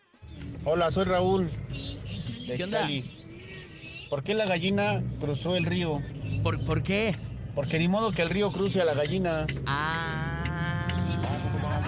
Hola, 0.66 0.90
soy 0.92 1.06
Raúl 1.06 1.50
de 2.48 2.56
¿Qué 2.58 2.64
onda? 2.64 2.88
¿Por 4.10 4.24
qué 4.24 4.34
la 4.34 4.46
gallina 4.46 5.02
cruzó 5.20 5.56
el 5.56 5.66
río? 5.66 6.02
¿Por, 6.44 6.64
por 6.66 6.82
qué? 6.84 7.16
Porque 7.56 7.78
ni 7.80 7.88
modo 7.88 8.12
que 8.12 8.22
el 8.22 8.30
río 8.30 8.52
cruce 8.52 8.82
a 8.82 8.86
la 8.86 8.94
gallina. 8.94 9.46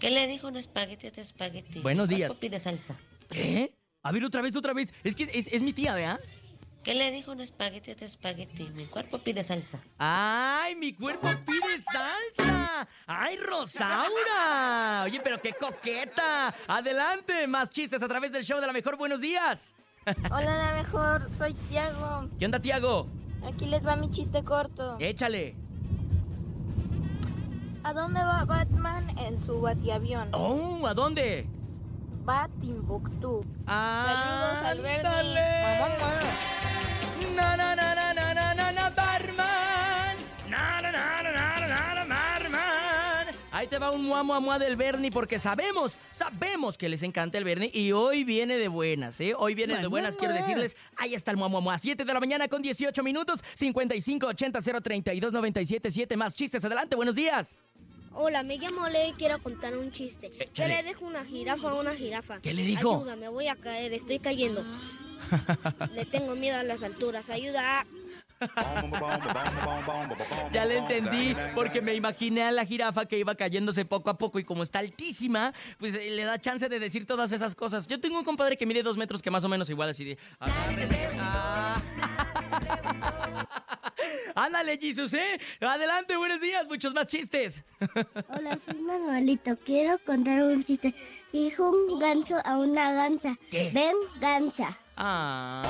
¿Qué 0.00 0.10
le 0.10 0.26
dijo 0.26 0.48
un 0.48 0.56
espagueti 0.56 1.06
a 1.06 1.10
otro 1.10 1.22
espagueti? 1.22 1.80
Buenos 1.80 2.08
días. 2.08 2.28
¿Cuánto 2.28 2.40
pide 2.40 2.58
salsa? 2.60 2.96
¿Qué? 3.30 3.72
A 4.02 4.12
ver, 4.12 4.24
otra 4.24 4.42
vez, 4.42 4.54
otra 4.54 4.74
vez. 4.74 4.92
Es 5.02 5.14
que 5.14 5.22
es, 5.32 5.48
es 5.48 5.62
mi 5.62 5.72
tía, 5.72 5.94
¿verdad? 5.94 6.20
¿Qué 6.84 6.92
le 6.94 7.10
dijo 7.10 7.32
un 7.32 7.40
espagueti 7.40 7.90
a 7.90 7.94
otro 7.94 8.04
espagueti? 8.04 8.68
Mi 8.74 8.84
cuerpo 8.84 9.16
pide 9.18 9.42
salsa. 9.42 9.80
¡Ay, 9.98 10.76
mi 10.76 10.92
cuerpo 10.92 11.28
pide 11.46 11.80
salsa! 11.80 12.86
¡Ay, 13.06 13.38
Rosaura! 13.38 15.04
Oye, 15.04 15.18
pero 15.24 15.40
qué 15.40 15.54
coqueta. 15.54 16.54
Adelante, 16.68 17.46
más 17.46 17.70
chistes 17.70 18.02
a 18.02 18.08
través 18.08 18.32
del 18.32 18.44
show 18.44 18.60
de 18.60 18.66
la 18.66 18.74
mejor. 18.74 18.98
Buenos 18.98 19.22
días. 19.22 19.74
Hola, 20.30 20.58
la 20.58 20.72
mejor. 20.74 21.26
Soy 21.38 21.54
Tiago. 21.70 22.28
¿Qué 22.38 22.44
onda, 22.44 22.60
Tiago? 22.60 23.08
Aquí 23.46 23.64
les 23.64 23.86
va 23.86 23.96
mi 23.96 24.10
chiste 24.10 24.44
corto. 24.44 24.98
Échale. 25.00 25.56
¿A 27.82 27.94
dónde 27.94 28.20
va 28.22 28.44
Batman 28.44 29.18
en 29.18 29.42
su 29.46 29.58
batiavión? 29.58 30.28
Oh, 30.34 30.86
¿a 30.86 30.92
dónde? 30.92 31.46
Va 32.28 32.44
a 32.44 32.48
Timbuktu. 32.60 33.42
Ah, 33.66 34.60
Saludos 34.62 35.04
al. 35.06 35.34
Mamá, 35.34 35.96
mamá. 35.98 36.63
Na, 37.34 37.56
na, 37.56 37.74
na, 37.74 37.94
na, 37.94 38.12
na, 38.12 38.34
na, 38.34 38.54
na, 38.54 38.72
na, 38.72 38.90
Barman. 38.90 40.16
Na, 40.48 40.80
na, 40.80 40.90
na, 40.92 41.22
na, 41.22 41.32
na, 41.32 41.66
na, 41.66 41.94
na, 41.94 42.04
Barman. 42.04 43.34
Ahí 43.50 43.68
te 43.68 43.78
va 43.78 43.90
un 43.90 44.02
mua, 44.04 44.22
mua, 44.22 44.40
mua 44.40 44.58
del 44.58 44.76
Bernie 44.76 45.10
porque 45.10 45.38
sabemos, 45.38 45.96
sabemos 46.18 46.76
que 46.76 46.88
les 46.88 47.02
encanta 47.02 47.38
el 47.38 47.44
Bernie 47.44 47.70
y 47.72 47.92
hoy 47.92 48.24
viene 48.24 48.56
de 48.56 48.68
buenas, 48.68 49.20
¿eh? 49.20 49.32
Hoy 49.36 49.54
viene 49.54 49.76
de 49.76 49.86
buenas, 49.86 50.16
quiero 50.16 50.34
decirles, 50.34 50.76
ahí 50.96 51.14
está 51.14 51.30
el 51.30 51.36
mua, 51.36 51.48
mua, 51.48 51.60
mua. 51.60 51.78
7 51.78 52.04
de 52.04 52.12
la 52.12 52.20
mañana 52.20 52.48
con 52.48 52.62
18 52.62 53.02
minutos, 53.02 53.42
5580 53.54 54.60
032 54.82 55.32
977 55.32 56.16
más 56.16 56.34
chistes. 56.34 56.64
Adelante, 56.64 56.96
buenos 56.96 57.14
días. 57.14 57.58
Hola, 58.16 58.42
me 58.44 58.58
llamo 58.58 58.88
Leo 58.88 59.08
y 59.08 59.12
quiero 59.12 59.40
contar 59.42 59.76
un 59.76 59.90
chiste. 59.90 60.30
¿Qué 60.30 60.44
Échale. 60.44 60.82
le 60.82 60.88
dijo 60.88 61.04
una 61.04 61.24
jirafa 61.24 61.70
a 61.70 61.74
una 61.74 61.94
jirafa? 61.94 62.40
¿Qué 62.40 62.54
le 62.54 62.62
dijo? 62.62 62.96
Ayuda, 62.96 63.16
me 63.16 63.28
voy 63.28 63.48
a 63.48 63.56
caer, 63.56 63.92
estoy 63.92 64.20
cayendo. 64.20 64.64
Le 65.92 66.04
tengo 66.04 66.34
miedo 66.36 66.58
a 66.58 66.62
las 66.62 66.82
alturas, 66.82 67.30
ayuda. 67.30 67.86
Ya 70.52 70.64
le 70.64 70.78
entendí, 70.78 71.36
porque 71.54 71.80
me 71.80 71.94
imaginé 71.94 72.42
a 72.42 72.52
la 72.52 72.64
jirafa 72.66 73.06
que 73.06 73.18
iba 73.18 73.34
cayéndose 73.34 73.84
poco 73.84 74.10
a 74.10 74.18
poco 74.18 74.38
y 74.38 74.44
como 74.44 74.62
está 74.62 74.80
altísima, 74.80 75.52
pues 75.78 75.94
eh, 75.94 76.10
le 76.10 76.24
da 76.24 76.38
chance 76.40 76.68
de 76.68 76.78
decir 76.78 77.06
todas 77.06 77.32
esas 77.32 77.54
cosas. 77.54 77.86
Yo 77.86 78.00
tengo 78.00 78.18
un 78.18 78.24
compadre 78.24 78.56
que 78.56 78.66
mide 78.66 78.82
dos 78.82 78.96
metros 78.96 79.22
que 79.22 79.30
más 79.30 79.44
o 79.44 79.48
menos 79.48 79.70
igual 79.70 79.90
así 79.90 80.04
de... 80.04 80.18
Ah. 80.40 81.80
Ándale, 84.34 84.78
Jesus, 84.78 85.14
¿eh? 85.14 85.40
Adelante, 85.60 86.16
buenos 86.16 86.40
días, 86.40 86.66
muchos 86.66 86.92
más 86.92 87.06
chistes. 87.06 87.62
Hola, 88.28 88.58
soy 88.58 88.80
Manuelito. 88.80 89.56
Quiero 89.64 89.98
contar 90.04 90.42
un 90.42 90.64
chiste. 90.64 90.92
Dijo 91.32 91.70
un 91.70 91.98
ganso 92.00 92.36
a 92.44 92.58
una 92.58 92.92
gansa. 92.92 93.36
¿Qué? 93.50 93.70
Ven, 93.72 93.94
gansa. 94.20 94.76
Ah. 94.96 95.62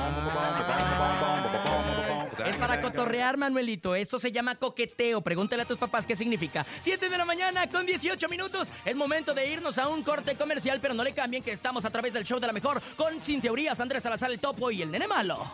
Es 2.45 2.55
para 2.57 2.81
cotorrear, 2.81 3.37
Manuelito. 3.37 3.95
Esto 3.95 4.19
se 4.19 4.31
llama 4.31 4.55
coqueteo. 4.55 5.21
Pregúntale 5.21 5.63
a 5.63 5.65
tus 5.65 5.77
papás 5.77 6.05
qué 6.05 6.15
significa. 6.15 6.65
7 6.81 7.09
de 7.09 7.17
la 7.17 7.25
mañana 7.25 7.67
con 7.69 7.85
18 7.85 8.29
minutos. 8.29 8.69
Es 8.83 8.95
momento 8.95 9.33
de 9.33 9.49
irnos 9.49 9.77
a 9.77 9.87
un 9.87 10.03
corte 10.03 10.35
comercial, 10.35 10.79
pero 10.81 10.93
no 10.93 11.03
le 11.03 11.13
cambien 11.13 11.43
que 11.43 11.51
estamos 11.51 11.85
a 11.85 11.89
través 11.89 12.13
del 12.13 12.23
show 12.23 12.39
de 12.39 12.47
la 12.47 12.53
mejor 12.53 12.81
con 12.95 13.19
Sin 13.23 13.41
Teorías, 13.41 13.79
Andrés 13.79 14.03
Salazar 14.03 14.29
el 14.31 14.39
Topo 14.39 14.69
y 14.69 14.81
el 14.81 14.91
Nene 14.91 15.07
Malo. 15.07 15.45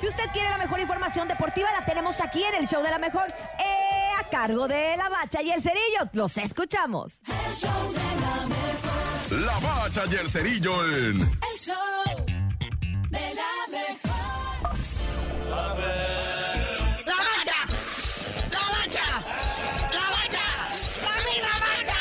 Si 0.00 0.08
usted 0.08 0.24
quiere 0.32 0.50
la 0.50 0.58
mejor 0.58 0.80
información 0.80 1.28
deportiva, 1.28 1.70
la 1.72 1.84
tenemos 1.84 2.20
aquí 2.20 2.42
en 2.42 2.54
el 2.56 2.66
show 2.66 2.82
de 2.82 2.90
la 2.90 2.98
mejor, 2.98 3.28
eh, 3.30 4.10
a 4.18 4.28
cargo 4.28 4.66
de 4.68 4.96
la 4.96 5.08
bacha 5.08 5.42
y 5.42 5.50
el 5.50 5.62
cerillo. 5.62 6.10
Los 6.12 6.36
escuchamos. 6.38 7.20
La 7.26 9.13
bacha 9.30 10.02
y 10.10 10.14
el 10.16 10.28
cerillo 10.28 10.84
en 10.84 11.20
El 11.20 11.56
show 11.56 11.74
de 13.10 13.34
la 13.34 13.52
mejor. 13.70 14.76
¡La 17.06 17.16
bacha! 17.16 17.58
¡La 18.50 18.60
bacha! 18.70 19.06
¡La 19.92 20.06
bacha! 20.10 20.44
¡La 21.02 21.14
mira 21.24 21.52
bacha! 21.60 22.00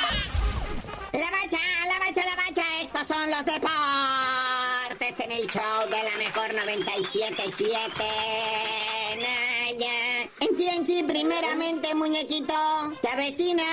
La 1.14 1.30
bacha, 1.32 1.62
la 1.88 1.98
bacha, 2.00 2.22
la 2.26 2.36
bacha, 2.36 2.66
estos 2.82 3.08
son 3.08 3.30
los 3.30 3.46
deportes 3.46 5.20
en 5.20 5.32
el 5.32 5.48
show 5.50 5.90
de 5.90 6.04
la 6.04 6.18
mejor 6.18 6.54
97.7. 6.54 7.70
Naya. 9.18 10.30
En 10.40 10.58
sí, 10.58 10.68
en 10.68 10.86
sí, 10.86 11.04
primeramente, 11.04 11.96
muñequito, 11.96 12.54
se 13.02 13.08
avecina 13.08 13.64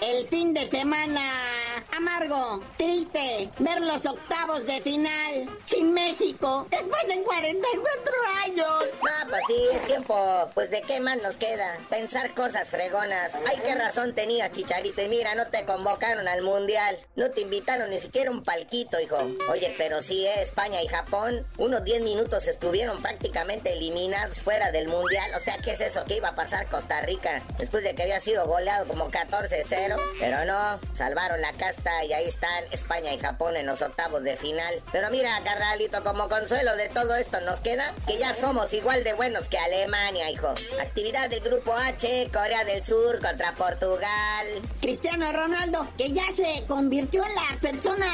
el 0.00 0.26
fin 0.28 0.52
de 0.52 0.68
semana 0.68 1.69
amargo, 2.00 2.62
triste, 2.78 3.50
ver 3.58 3.80
los 3.82 4.04
octavos 4.06 4.64
de 4.64 4.80
final 4.80 5.58
sin 5.66 5.92
México 5.92 6.66
después 6.70 7.06
de 7.08 7.22
44 7.22 8.12
años. 8.44 8.84
No, 9.02 9.30
pues 9.30 9.42
sí, 9.46 9.56
es 9.72 9.86
tiempo. 9.86 10.50
Pues 10.54 10.70
de 10.70 10.80
qué 10.82 11.00
más 11.00 11.18
nos 11.18 11.36
queda. 11.36 11.78
Pensar 11.90 12.34
cosas 12.34 12.70
fregonas. 12.70 13.38
Ay, 13.46 13.60
qué 13.62 13.74
razón 13.74 14.14
tenía, 14.14 14.50
Chicharito. 14.50 15.02
Y 15.02 15.08
mira, 15.08 15.34
no 15.34 15.46
te 15.48 15.64
convocaron 15.66 16.26
al 16.26 16.42
mundial. 16.42 16.98
No 17.16 17.30
te 17.30 17.42
invitaron 17.42 17.90
ni 17.90 18.00
siquiera 18.00 18.30
un 18.30 18.44
palquito, 18.44 18.98
hijo. 18.98 19.18
Oye, 19.50 19.74
pero 19.76 20.00
sí, 20.00 20.26
eh, 20.26 20.42
España 20.42 20.82
y 20.82 20.88
Japón, 20.88 21.46
unos 21.58 21.84
10 21.84 22.02
minutos 22.02 22.46
estuvieron 22.46 23.02
prácticamente 23.02 23.72
eliminados 23.74 24.40
fuera 24.40 24.70
del 24.70 24.88
mundial. 24.88 25.30
O 25.36 25.40
sea, 25.40 25.58
¿qué 25.58 25.72
es 25.72 25.80
eso? 25.80 26.04
¿Qué 26.06 26.16
iba 26.16 26.28
a 26.28 26.34
pasar 26.34 26.66
Costa 26.68 27.02
Rica 27.02 27.42
después 27.58 27.84
de 27.84 27.94
que 27.94 28.02
había 28.04 28.20
sido 28.20 28.46
goleado 28.46 28.86
como 28.86 29.10
14-0? 29.10 29.98
Pero 30.18 30.44
no, 30.46 30.80
salvaron 30.94 31.40
la 31.40 31.52
casta 31.52 31.89
y 32.06 32.12
ahí 32.12 32.26
están 32.28 32.64
España 32.70 33.12
y 33.12 33.18
Japón 33.18 33.56
en 33.56 33.66
los 33.66 33.82
octavos 33.82 34.22
de 34.22 34.36
final. 34.36 34.82
Pero 34.92 35.10
mira, 35.10 35.30
carnalito, 35.44 36.02
como 36.02 36.28
consuelo 36.28 36.74
de 36.76 36.88
todo 36.88 37.14
esto 37.16 37.40
nos 37.42 37.60
queda 37.60 37.94
que 38.06 38.18
ya 38.18 38.34
somos 38.34 38.72
igual 38.72 39.04
de 39.04 39.14
buenos 39.14 39.48
que 39.48 39.58
Alemania, 39.58 40.30
hijo. 40.30 40.48
Actividad 40.80 41.28
del 41.28 41.40
Grupo 41.40 41.72
H, 41.72 42.28
Corea 42.32 42.64
del 42.64 42.84
Sur 42.84 43.20
contra 43.20 43.54
Portugal. 43.54 44.46
Cristiano 44.80 45.30
Ronaldo, 45.32 45.86
que 45.96 46.12
ya 46.12 46.26
se 46.34 46.64
convirtió 46.66 47.24
en 47.24 47.34
la 47.34 47.58
persona, 47.60 48.06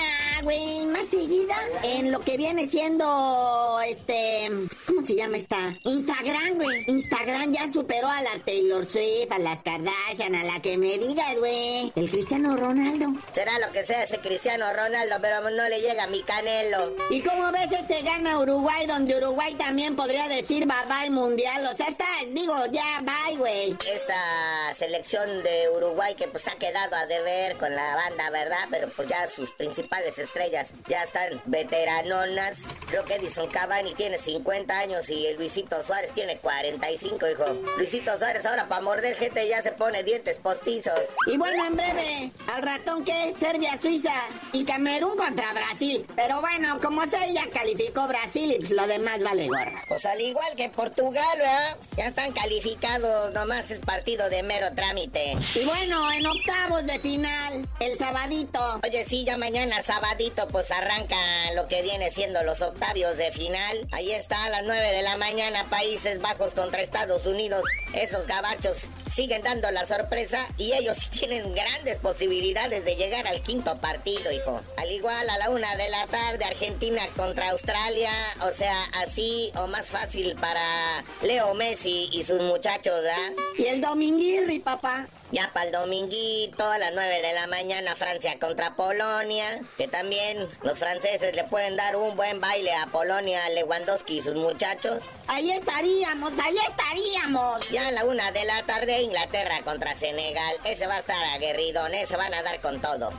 güey, 0.42 0.87
más 0.87 1.06
seguida 1.06 1.56
en 1.83 2.12
lo 2.12 2.21
que 2.21 2.37
viene 2.37 2.68
siendo, 2.68 3.80
este, 3.87 4.50
¿cómo 4.87 5.06
se 5.06 5.14
llama 5.14 5.37
esta? 5.37 5.75
Instagram, 5.85 6.54
güey. 6.56 6.85
Instagram 6.88 7.52
ya 7.52 7.68
superó 7.68 8.09
a 8.09 8.23
la 8.23 8.38
Taylor 8.45 8.87
Swift, 8.87 9.30
a 9.30 9.38
las 9.38 9.62
Kardashian, 9.62 10.35
a 10.35 10.45
la 10.45 10.61
que 10.61 10.76
me 10.76 10.99
digas, 10.99 11.37
güey. 11.38 11.92
El 11.95 12.11
Cristiano 12.11 12.56
Ronaldo. 12.56 13.12
Será 13.33 13.59
lo 13.59 13.65
que 13.73 13.85
sea 13.85 14.02
ese 14.02 14.18
Cristiano 14.18 14.66
Ronaldo, 14.73 15.16
pero 15.20 15.50
no 15.50 15.68
le 15.68 15.80
llega 15.80 16.04
a 16.04 16.06
mi 16.06 16.23
canelo. 16.23 16.94
¿Y 17.11 17.23
cómo 17.23 17.50
ves 17.52 17.73
ese 17.73 18.02
gana 18.02 18.38
Uruguay, 18.38 18.87
donde 18.87 19.16
Uruguay 19.16 19.54
también 19.54 19.96
podría 19.96 20.28
decir 20.28 20.66
bye 20.66 20.76
bye 20.88 21.11
mundial? 21.11 21.66
O 21.66 21.75
sea, 21.75 21.87
está, 21.87 22.06
digo, 22.32 22.54
ya 22.66 23.02
bye, 23.02 23.37
güey. 23.37 23.76
Esta 23.87 24.75
selección 24.75 25.42
de 25.42 25.68
Uruguay 25.75 26.14
que 26.14 26.28
pues 26.28 26.46
ha 26.49 26.56
quedado 26.56 26.96
a 26.96 27.06
deber 27.06 27.56
con 27.56 27.75
la 27.75 27.96
banda, 27.96 28.30
¿verdad? 28.30 28.68
Pero 28.70 28.88
pues 28.94 29.08
ya 29.08 29.26
sus 29.26 29.50
principales 29.52 30.18
estrellas 30.18 30.73
ya 30.88 31.02
están 31.02 31.40
veteranonas. 31.46 32.61
Creo 32.88 33.04
que 33.04 33.16
Edison 33.16 33.49
Cavani 33.49 33.94
tiene 33.94 34.18
50 34.18 34.78
años 34.78 35.08
y 35.08 35.26
el 35.26 35.37
Luisito 35.37 35.82
Suárez 35.82 36.12
tiene 36.12 36.38
45, 36.38 37.28
hijo. 37.28 37.44
Luisito 37.76 38.16
Suárez 38.18 38.44
ahora 38.46 38.68
para 38.68 38.82
morder 38.82 39.16
gente 39.16 39.46
ya 39.49 39.62
se 39.62 39.73
pone 39.73 40.02
dientes 40.02 40.38
postizos. 40.38 41.00
Y 41.26 41.37
bueno, 41.37 41.66
en 41.66 41.76
breve, 41.76 42.32
al 42.54 42.62
ratón 42.62 43.04
que 43.04 43.35
fue 43.37 43.45
Serbia, 43.46 43.78
Suiza 43.80 44.12
y 44.52 44.64
Camerún 44.64 45.16
contra 45.16 45.52
Brasil. 45.52 46.04
Pero 46.16 46.40
bueno, 46.40 46.80
como 46.80 47.06
sea, 47.06 47.28
ya 47.28 47.48
calificó 47.48 48.08
Brasil 48.08 48.50
y 48.50 48.58
pues 48.58 48.72
lo 48.72 48.88
demás 48.88 49.22
vale 49.22 49.46
gorra. 49.46 49.84
Pues 49.86 50.04
al 50.04 50.20
igual 50.20 50.48
que 50.56 50.68
Portugal, 50.68 51.38
¿verdad? 51.38 51.76
Ya 51.96 52.06
están 52.06 52.32
calificados, 52.32 53.32
nomás 53.34 53.70
es 53.70 53.78
partido 53.78 54.28
de 54.30 54.42
mero 54.42 54.66
trámite. 54.74 55.36
Y 55.54 55.64
bueno, 55.64 56.10
en 56.10 56.26
octavos 56.26 56.86
de 56.86 56.98
final, 56.98 57.68
el 57.78 57.96
sabadito. 57.96 58.80
Oye, 58.84 59.04
sí, 59.04 59.24
ya 59.24 59.38
mañana 59.38 59.80
sabadito 59.80 60.48
pues 60.48 60.72
arranca 60.72 61.16
lo 61.54 61.68
que 61.68 61.82
viene 61.82 62.10
siendo 62.10 62.42
los 62.42 62.62
octavios 62.62 63.16
de 63.16 63.30
final. 63.30 63.86
Ahí 63.92 64.10
está 64.10 64.42
a 64.44 64.50
las 64.50 64.64
9 64.64 64.90
de 64.90 65.02
la 65.02 65.16
mañana, 65.18 65.64
Países 65.70 66.20
Bajos 66.20 66.54
contra 66.54 66.82
Estados 66.82 67.26
Unidos. 67.26 67.62
Esos 67.94 68.26
gabachos 68.26 68.88
siguen 69.10 69.42
dando 69.42 69.70
la 69.70 69.86
sorpresa 69.86 70.46
y 70.58 70.72
ellos 70.72 71.10
tienen 71.10 71.54
grandes 71.54 71.98
posibilidades 72.00 72.84
de 72.84 72.96
llegar 72.96 73.26
al 73.26 73.42
quinto 73.42 73.76
partido, 73.78 74.32
hijo. 74.32 74.60
Al 74.76 74.90
igual 74.90 75.28
a 75.28 75.38
la 75.38 75.50
una 75.50 75.75
de 75.76 75.88
la 75.88 76.06
tarde, 76.06 76.44
Argentina 76.44 77.02
contra 77.16 77.50
Australia. 77.50 78.10
O 78.42 78.50
sea, 78.50 78.84
así 79.02 79.50
o 79.56 79.66
más 79.66 79.88
fácil 79.88 80.36
para 80.36 81.04
Leo 81.22 81.54
Messi 81.54 82.08
y 82.12 82.25
sus 82.25 82.40
muchachos, 82.40 82.94
¿verdad? 83.02 83.32
Y 83.58 83.66
el 83.66 83.80
dominguirri, 83.80 84.60
papá. 84.60 85.06
Ya 85.32 85.50
para 85.52 85.66
el 85.66 85.72
dominguito, 85.72 86.64
a 86.64 86.78
las 86.78 86.92
9 86.94 87.20
de 87.20 87.32
la 87.32 87.48
mañana, 87.48 87.96
Francia 87.96 88.38
contra 88.38 88.76
Polonia. 88.76 89.60
Que 89.76 89.88
también 89.88 90.48
los 90.62 90.78
franceses 90.78 91.34
le 91.34 91.42
pueden 91.44 91.76
dar 91.76 91.96
un 91.96 92.14
buen 92.16 92.40
baile 92.40 92.72
a 92.72 92.86
Polonia, 92.86 93.48
Lewandowski 93.50 94.18
y 94.18 94.22
sus 94.22 94.36
muchachos. 94.36 95.00
Ahí 95.26 95.50
estaríamos, 95.50 96.32
ahí 96.42 96.56
estaríamos. 96.68 97.68
Ya 97.70 97.88
a 97.88 97.92
la 97.92 98.04
una 98.04 98.30
de 98.30 98.44
la 98.44 98.62
tarde, 98.62 98.95
Inglaterra 99.00 99.60
contra 99.64 99.94
Senegal. 99.94 100.54
Ese 100.64 100.86
va 100.86 100.96
a 100.96 100.98
estar 100.98 101.22
aguerridón, 101.34 101.94
ese 101.94 102.16
van 102.16 102.34
a 102.34 102.42
dar 102.42 102.60
con 102.60 102.80
todo. 102.80 103.10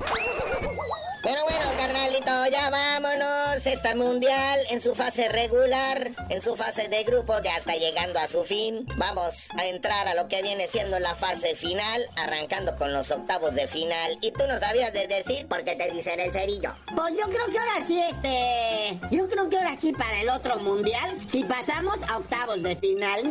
Pero 1.23 1.43
bueno, 1.43 1.65
carnalito, 1.77 2.47
ya 2.51 2.69
vámonos. 2.69 3.65
Esta 3.65 3.95
mundial 3.95 4.59
en 4.69 4.79
su 4.79 4.95
fase 4.95 5.27
regular, 5.27 6.11
en 6.29 6.41
su 6.41 6.55
fase 6.55 6.87
de 6.87 7.03
grupo, 7.03 7.33
ya 7.43 7.57
está 7.57 7.75
llegando 7.75 8.19
a 8.19 8.27
su 8.27 8.43
fin. 8.43 8.85
Vamos 8.95 9.49
a 9.57 9.65
entrar 9.65 10.07
a 10.07 10.15
lo 10.15 10.27
que 10.27 10.41
viene 10.41 10.67
siendo 10.67 10.99
la 10.99 11.15
fase 11.15 11.55
final, 11.55 12.01
arrancando 12.15 12.77
con 12.77 12.93
los 12.93 13.11
octavos 13.11 13.53
de 13.55 13.67
final. 13.67 14.17
Y 14.21 14.31
tú 14.31 14.45
no 14.47 14.57
sabías 14.59 14.93
de 14.93 15.07
decir 15.07 15.47
por 15.47 15.63
qué 15.63 15.75
te 15.75 15.91
dicen 15.91 16.19
el 16.19 16.31
cerillo. 16.31 16.73
Pues 16.95 17.13
yo 17.17 17.25
creo 17.27 17.45
que 17.47 17.59
ahora 17.59 17.85
sí, 17.85 17.99
este. 17.99 18.99
Yo 19.11 19.27
creo 19.27 19.49
que 19.49 19.57
ahora 19.57 19.75
sí 19.75 19.91
para 19.93 20.21
el 20.21 20.29
otro 20.29 20.57
mundial, 20.59 21.17
si 21.27 21.43
pasamos 21.43 21.97
a 22.07 22.17
octavos 22.17 22.61
de 22.63 22.75
final. 22.75 23.23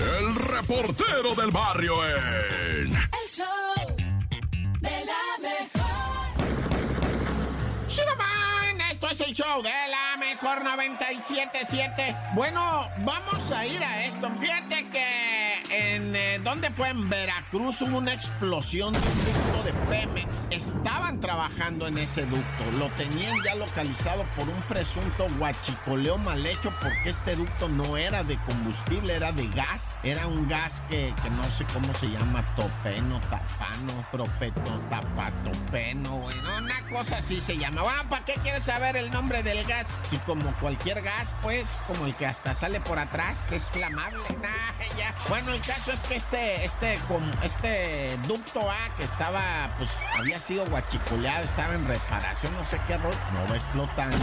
El 0.00 0.34
reportero 0.36 1.34
del 1.34 1.50
barrio 1.50 1.94
en. 2.06 2.92
El 2.92 3.26
show 3.26 3.96
de 4.80 5.04
la 5.04 5.24
mejor. 5.42 6.38
¡Shuraman! 7.88 8.80
Esto 8.92 9.10
es 9.10 9.20
el 9.22 9.34
show 9.34 9.60
de 9.60 9.70
la 9.70 10.16
mejor 10.18 10.62
977. 10.62 12.16
Bueno, 12.34 12.88
vamos 12.98 13.50
a 13.50 13.66
ir 13.66 13.82
a 13.82 14.04
esto. 14.04 14.30
Fíjate 14.40 14.88
que 14.90 15.57
en. 15.70 16.16
Eh, 16.16 16.40
¿Dónde 16.42 16.70
fue? 16.70 16.88
En 16.90 17.08
Veracruz 17.08 17.82
hubo 17.82 17.98
una 17.98 18.12
explosión 18.14 18.92
de 18.92 18.98
un 18.98 19.04
ducto 19.04 19.62
de 19.64 19.72
Pemex. 19.88 20.46
Estaban 20.50 21.20
trabajando 21.20 21.86
en 21.86 21.98
ese 21.98 22.24
ducto. 22.26 22.64
Lo 22.78 22.90
tenían 22.92 23.36
ya 23.44 23.54
localizado 23.54 24.24
por 24.36 24.48
un 24.48 24.60
presunto 24.62 25.26
guachicoleo 25.38 26.18
mal 26.18 26.44
hecho 26.46 26.72
porque 26.80 27.10
este 27.10 27.36
ducto 27.36 27.68
no 27.68 27.96
era 27.96 28.22
de 28.24 28.38
combustible, 28.38 29.14
era 29.14 29.32
de 29.32 29.46
gas. 29.48 29.98
Era 30.02 30.26
un 30.26 30.48
gas 30.48 30.82
que, 30.88 31.14
que 31.22 31.30
no 31.30 31.44
sé 31.44 31.64
cómo 31.72 31.92
se 31.94 32.08
llama, 32.08 32.44
topeno, 32.56 33.20
tapano, 33.22 34.06
propeto, 34.10 34.80
tapatopeno, 34.88 36.16
güey. 36.16 36.36
No, 36.42 36.58
una 36.58 36.88
cosa 36.88 37.18
así 37.18 37.40
se 37.40 37.56
llama. 37.56 37.82
Bueno, 37.82 38.08
¿para 38.08 38.24
qué 38.24 38.34
quieres 38.34 38.64
saber 38.64 38.96
el 38.96 39.10
nombre 39.10 39.42
del 39.42 39.64
gas? 39.66 39.88
Si 40.08 40.16
como 40.18 40.52
cualquier 40.56 41.02
gas, 41.02 41.34
pues, 41.42 41.82
como 41.86 42.06
el 42.06 42.14
que 42.14 42.26
hasta 42.26 42.54
sale 42.54 42.80
por 42.80 42.98
atrás, 42.98 43.52
es 43.52 43.68
flamable. 43.70 44.18
Nah, 44.38 44.96
ya. 44.96 45.14
Bueno, 45.28 45.52
el 45.58 45.64
caso 45.64 45.92
es 45.92 46.00
que 46.00 46.16
este, 46.16 46.64
este, 46.64 46.98
este 47.42 48.16
ducto 48.28 48.60
A 48.70 48.94
que 48.96 49.04
estaba, 49.04 49.74
pues, 49.76 49.90
había 50.16 50.38
sido 50.38 50.64
guachicoleado, 50.66 51.44
estaba 51.44 51.74
en 51.74 51.84
reparación, 51.84 52.52
no 52.54 52.64
sé 52.64 52.78
qué 52.86 52.94
error, 52.94 53.14
no 53.32 53.50
va 53.50 53.56
explotando. 53.56 54.16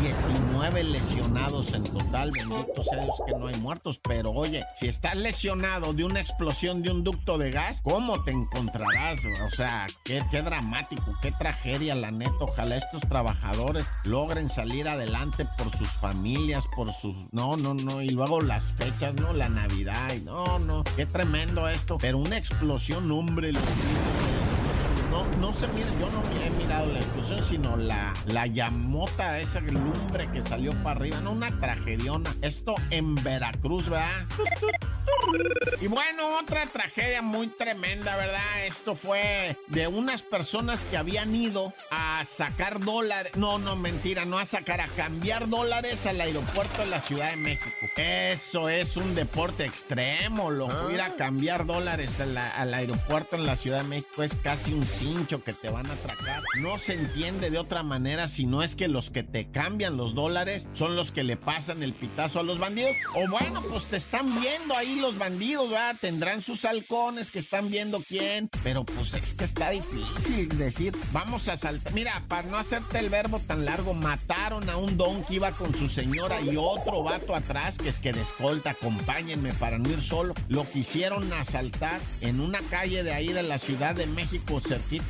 19 0.00 0.84
lesionados 0.84 1.72
en 1.72 1.84
total, 1.84 2.30
bendito 2.32 2.82
sea 2.82 3.04
Dios 3.04 3.16
que 3.26 3.32
no 3.32 3.46
hay 3.46 3.56
muertos, 3.56 4.00
pero 4.02 4.32
oye, 4.32 4.64
si 4.74 4.88
estás 4.88 5.16
lesionado 5.16 5.94
de 5.94 6.04
una 6.04 6.20
explosión 6.20 6.82
de 6.82 6.90
un 6.90 7.02
ducto 7.04 7.38
de 7.38 7.50
gas, 7.50 7.80
¿cómo 7.82 8.22
te 8.24 8.32
encontrarás? 8.32 9.18
O 9.46 9.50
sea, 9.50 9.86
qué, 10.04 10.22
qué 10.30 10.42
dramático, 10.42 11.14
qué 11.22 11.32
tragedia, 11.32 11.94
la 11.94 12.10
neta. 12.10 12.32
Ojalá 12.40 12.76
estos 12.76 13.00
trabajadores 13.02 13.86
logren 14.04 14.50
salir 14.50 14.88
adelante 14.88 15.46
por 15.56 15.74
sus 15.74 15.88
familias, 15.88 16.66
por 16.74 16.92
sus... 16.92 17.16
No, 17.32 17.56
no, 17.56 17.72
no, 17.72 18.02
y 18.02 18.10
luego 18.10 18.42
las 18.42 18.72
fechas, 18.72 19.14
¿no? 19.14 19.32
La 19.32 19.48
Navidad, 19.48 20.12
y 20.14 20.20
no, 20.20 20.58
no, 20.58 20.65
qué 20.96 21.06
tremendo 21.06 21.68
esto. 21.68 21.98
Pero 21.98 22.18
una 22.18 22.36
explosión, 22.36 23.10
hombre, 23.10 23.52
los 23.52 23.62
no, 25.40 25.52
se 25.52 25.66
mira, 25.68 25.88
yo 26.00 26.10
no 26.10 26.22
he 26.44 26.50
mirado 26.50 26.86
la 26.92 26.98
explosión, 26.98 27.44
sino 27.44 27.76
la, 27.76 28.12
la 28.26 28.46
llamota, 28.46 29.38
esa 29.40 29.60
lumbre 29.60 30.30
que 30.32 30.42
salió 30.42 30.72
para 30.82 31.00
arriba, 31.00 31.20
no 31.20 31.32
una 31.32 31.58
tragediona. 31.60 32.34
Esto 32.42 32.74
en 32.90 33.14
Veracruz, 33.16 33.88
¿verdad? 33.88 34.26
Y 35.80 35.88
bueno, 35.88 36.38
otra 36.38 36.66
tragedia 36.66 37.22
muy 37.22 37.48
tremenda, 37.48 38.16
¿verdad? 38.16 38.66
Esto 38.66 38.94
fue 38.94 39.56
de 39.68 39.86
unas 39.86 40.22
personas 40.22 40.84
que 40.84 40.96
habían 40.96 41.34
ido 41.34 41.72
a 41.90 42.24
sacar 42.24 42.80
dólares. 42.80 43.32
No, 43.36 43.58
no, 43.58 43.76
mentira, 43.76 44.24
no 44.24 44.38
a 44.38 44.44
sacar, 44.44 44.80
a 44.80 44.86
cambiar 44.88 45.48
dólares 45.48 46.06
al 46.06 46.20
aeropuerto 46.20 46.82
de 46.82 46.86
la 46.86 47.00
Ciudad 47.00 47.30
de 47.30 47.36
México. 47.36 47.76
Eso 47.96 48.68
es 48.68 48.96
un 48.96 49.14
deporte 49.14 49.64
extremo, 49.64 50.50
loco. 50.50 50.90
Ir 50.90 51.00
a 51.00 51.14
cambiar 51.16 51.66
dólares 51.66 52.20
al, 52.20 52.36
al 52.36 52.74
aeropuerto 52.74 53.36
en 53.36 53.46
la 53.46 53.56
Ciudad 53.56 53.78
de 53.78 53.88
México 53.88 54.22
es 54.22 54.34
casi 54.42 54.72
un 54.72 54.84
que 55.24 55.52
te 55.54 55.70
van 55.70 55.86
a 55.88 55.94
atracar. 55.94 56.42
No 56.60 56.76
se 56.76 56.92
entiende 56.92 57.50
de 57.50 57.58
otra 57.58 57.82
manera 57.82 58.28
si 58.28 58.44
no 58.44 58.62
es 58.62 58.76
que 58.76 58.86
los 58.86 59.10
que 59.10 59.22
te 59.22 59.50
cambian 59.50 59.96
los 59.96 60.14
dólares 60.14 60.68
son 60.74 60.94
los 60.94 61.10
que 61.10 61.24
le 61.24 61.38
pasan 61.38 61.82
el 61.82 61.94
pitazo 61.94 62.40
a 62.40 62.42
los 62.42 62.58
bandidos. 62.58 62.92
O 63.14 63.26
bueno, 63.28 63.62
pues 63.62 63.86
te 63.86 63.96
están 63.96 64.28
viendo 64.40 64.76
ahí 64.76 65.00
los 65.00 65.16
bandidos, 65.16 65.70
¿verdad? 65.70 65.96
Tendrán 66.00 66.42
sus 66.42 66.64
halcones 66.66 67.30
que 67.30 67.38
están 67.38 67.70
viendo 67.70 68.02
quién. 68.06 68.50
Pero 68.62 68.84
pues 68.84 69.14
es 69.14 69.32
que 69.32 69.44
está 69.44 69.70
difícil 69.70 70.48
decir, 70.58 70.94
vamos 71.12 71.48
a 71.48 71.56
saltar. 71.56 71.94
Mira, 71.94 72.22
para 72.28 72.48
no 72.48 72.58
hacerte 72.58 72.98
el 72.98 73.08
verbo 73.08 73.40
tan 73.40 73.64
largo, 73.64 73.94
mataron 73.94 74.68
a 74.68 74.76
un 74.76 74.98
don 74.98 75.24
que 75.24 75.36
iba 75.36 75.50
con 75.52 75.74
su 75.74 75.88
señora 75.88 76.42
y 76.42 76.56
otro 76.58 77.02
vato 77.02 77.34
atrás 77.34 77.78
que 77.78 77.88
es 77.88 78.00
que 78.00 78.12
de 78.12 78.20
escolta, 78.20 78.70
acompáñenme 78.70 79.54
para 79.54 79.78
no 79.78 79.88
ir 79.88 80.02
solo. 80.02 80.34
Lo 80.48 80.68
quisieron 80.68 81.32
asaltar 81.32 82.00
en 82.20 82.40
una 82.40 82.60
calle 82.70 83.02
de 83.02 83.14
ahí 83.14 83.32
de 83.32 83.42
la 83.42 83.56
Ciudad 83.58 83.94
de 83.94 84.06
México, 84.06 84.60
cerquita 84.60 85.05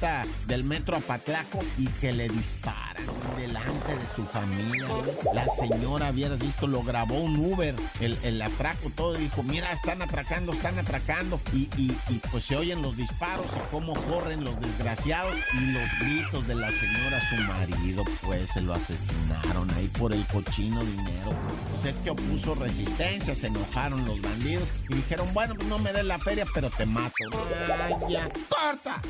del 0.46 0.64
metro 0.64 0.96
Apatlaco, 0.96 1.58
y 1.78 1.86
que 1.86 2.12
le 2.12 2.28
disparan 2.28 3.06
delante 3.36 3.96
de 3.96 4.06
su 4.14 4.24
familia. 4.24 4.86
La 5.32 5.46
señora, 5.54 6.10
hubieras 6.10 6.38
visto, 6.38 6.66
lo 6.66 6.82
grabó 6.82 7.20
un 7.20 7.36
Uber, 7.36 7.74
el, 8.00 8.18
el 8.22 8.42
atraco, 8.42 8.90
todo, 8.90 9.16
y 9.16 9.22
dijo, 9.22 9.42
mira, 9.42 9.72
están 9.72 10.02
atracando, 10.02 10.52
están 10.52 10.78
atracando. 10.78 11.40
Y, 11.52 11.68
y, 11.76 11.96
y 12.08 12.20
pues 12.30 12.44
se 12.44 12.56
oyen 12.56 12.82
los 12.82 12.96
disparos 12.96 13.46
y 13.54 13.70
cómo 13.70 13.94
corren 14.04 14.44
los 14.44 14.60
desgraciados 14.60 15.34
y 15.54 15.60
los 15.72 15.98
gritos 16.00 16.46
de 16.46 16.54
la 16.54 16.70
señora, 16.70 17.20
su 17.28 17.36
marido, 17.36 18.04
pues 18.22 18.50
se 18.50 18.60
lo 18.60 18.74
asesinaron 18.74 19.70
ahí 19.76 19.88
por 19.98 20.12
el 20.12 20.24
cochino 20.26 20.84
dinero. 20.84 21.32
Pues 21.70 21.84
es 21.86 22.00
que 22.00 22.10
opuso 22.10 22.54
resistencia, 22.54 23.34
se 23.34 23.46
enojaron 23.46 24.04
los 24.04 24.20
bandidos 24.20 24.68
y 24.88 24.96
dijeron, 24.96 25.32
bueno, 25.32 25.54
pues 25.54 25.68
no 25.68 25.78
me 25.78 25.92
des 25.92 26.04
la 26.04 26.18
feria, 26.18 26.44
pero 26.52 26.70
te 26.70 26.86
mato. 26.86 27.14
Ay, 27.84 27.94
ya, 28.10 28.28
corta. 28.48 29.00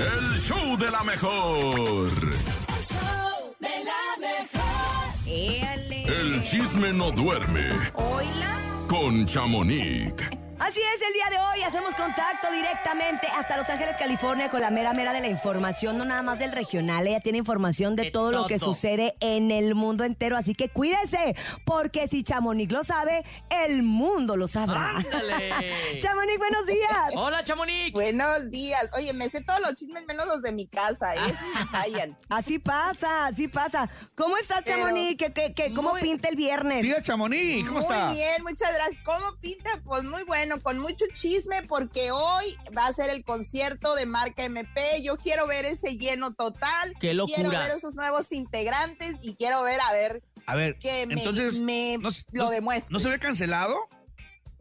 El 0.00 0.38
show 0.38 0.78
de 0.78 0.90
la 0.90 1.04
mejor. 1.04 2.08
El 2.08 2.82
show 2.82 3.54
de 3.58 3.84
la 3.84 4.02
mejor. 4.18 5.26
Éale. 5.26 6.04
El 6.04 6.42
chisme 6.42 6.90
no 6.94 7.10
duerme 7.10 7.68
Oila. 7.94 8.58
con 8.88 9.26
Chamonix. 9.26 10.39
Así 10.60 10.78
es, 10.94 11.00
el 11.00 11.12
día 11.14 11.24
de 11.30 11.38
hoy 11.38 11.62
hacemos 11.62 11.94
contacto 11.94 12.50
directamente 12.52 13.26
hasta 13.28 13.56
Los 13.56 13.70
Ángeles, 13.70 13.96
California, 13.96 14.50
con 14.50 14.60
la 14.60 14.70
mera 14.70 14.92
mera 14.92 15.14
de 15.14 15.20
la 15.22 15.28
información, 15.28 15.96
no 15.96 16.04
nada 16.04 16.20
más 16.20 16.38
del 16.38 16.52
regional, 16.52 17.06
ella 17.06 17.20
tiene 17.20 17.38
información 17.38 17.96
de, 17.96 18.04
De 18.04 18.10
todo, 18.10 18.30
lo 18.30 18.46
que 18.46 18.58
sucede 18.58 19.16
en 19.20 19.50
el 19.52 19.74
mundo 19.74 20.04
entero, 20.04 20.36
así 20.36 20.54
que 20.54 20.68
cuídese, 20.68 21.34
porque 21.64 22.08
si 22.08 22.22
Chamonix 22.22 22.70
lo 22.70 22.84
sabe, 22.84 23.24
el 23.48 23.82
mundo 23.82 24.36
lo 24.36 24.46
sabrá. 24.48 24.96
¡Ándale! 24.98 25.50
Chamonix, 25.98 26.36
buenos 26.38 26.66
días. 26.66 27.08
Hola, 27.16 27.42
Chamonix. 27.42 27.92
Buenos 27.92 28.50
días. 28.50 28.90
Oye, 28.98 29.14
me 29.14 29.30
sé 29.30 29.42
todos 29.42 29.60
los 29.60 29.74
chismes 29.76 30.04
menos 30.06 30.26
los 30.26 30.42
de 30.42 30.52
mi 30.52 30.66
casa. 30.66 31.14
¿eh? 31.16 31.34
Ensayan. 31.58 32.18
Así 32.28 32.58
pasa, 32.58 33.26
así 33.26 33.48
pasa. 33.48 33.88
¿Cómo 34.14 34.36
estás, 34.36 34.60
Pero- 34.64 34.76
Chamonix? 34.78 35.16
¿Qué, 35.16 35.32
qué, 35.32 35.54
qué- 35.54 35.72
cómo 35.72 35.92
Muy- 35.92 36.02
pinta 36.02 36.28
el 36.28 36.36
viernes? 36.36 36.82
Tía 36.82 37.02
Chamonix, 37.02 37.66
¿cómo 37.66 37.80
muy 37.80 37.82
está? 37.90 38.10
bien, 38.10 38.42
muchas 38.42 38.74
gracias. 38.74 39.02
¿Cómo 39.04 39.24
pinta? 39.40 39.70
Pues 39.84 40.04
muy 40.04 40.22
bueno. 40.24 40.49
Bueno, 40.50 40.62
con 40.64 40.78
mucho 40.80 41.04
chisme 41.12 41.62
porque 41.62 42.10
hoy 42.10 42.56
va 42.76 42.86
a 42.86 42.92
ser 42.92 43.08
el 43.10 43.24
concierto 43.24 43.94
de 43.94 44.04
Marca 44.06 44.42
MP. 44.44 45.00
Yo 45.02 45.16
quiero 45.16 45.46
ver 45.46 45.64
ese 45.64 45.96
lleno 45.96 46.34
total. 46.34 46.92
¡Qué 46.98 47.14
locura! 47.14 47.36
Quiero 47.36 47.50
ver 47.50 47.70
esos 47.76 47.94
nuevos 47.94 48.32
integrantes 48.32 49.20
y 49.24 49.36
quiero 49.36 49.62
ver 49.62 49.78
a 49.88 49.92
ver 49.92 50.22
A 50.46 50.56
ver, 50.56 50.76
que 50.78 51.06
me, 51.06 51.14
entonces, 51.14 51.60
me 51.60 51.98
¿no, 51.98 52.08
lo 52.32 52.44
no- 52.44 52.50
demuestre. 52.50 52.92
¿no 52.92 52.98
se 52.98 53.08
ve 53.08 53.18
cancelado? 53.20 53.76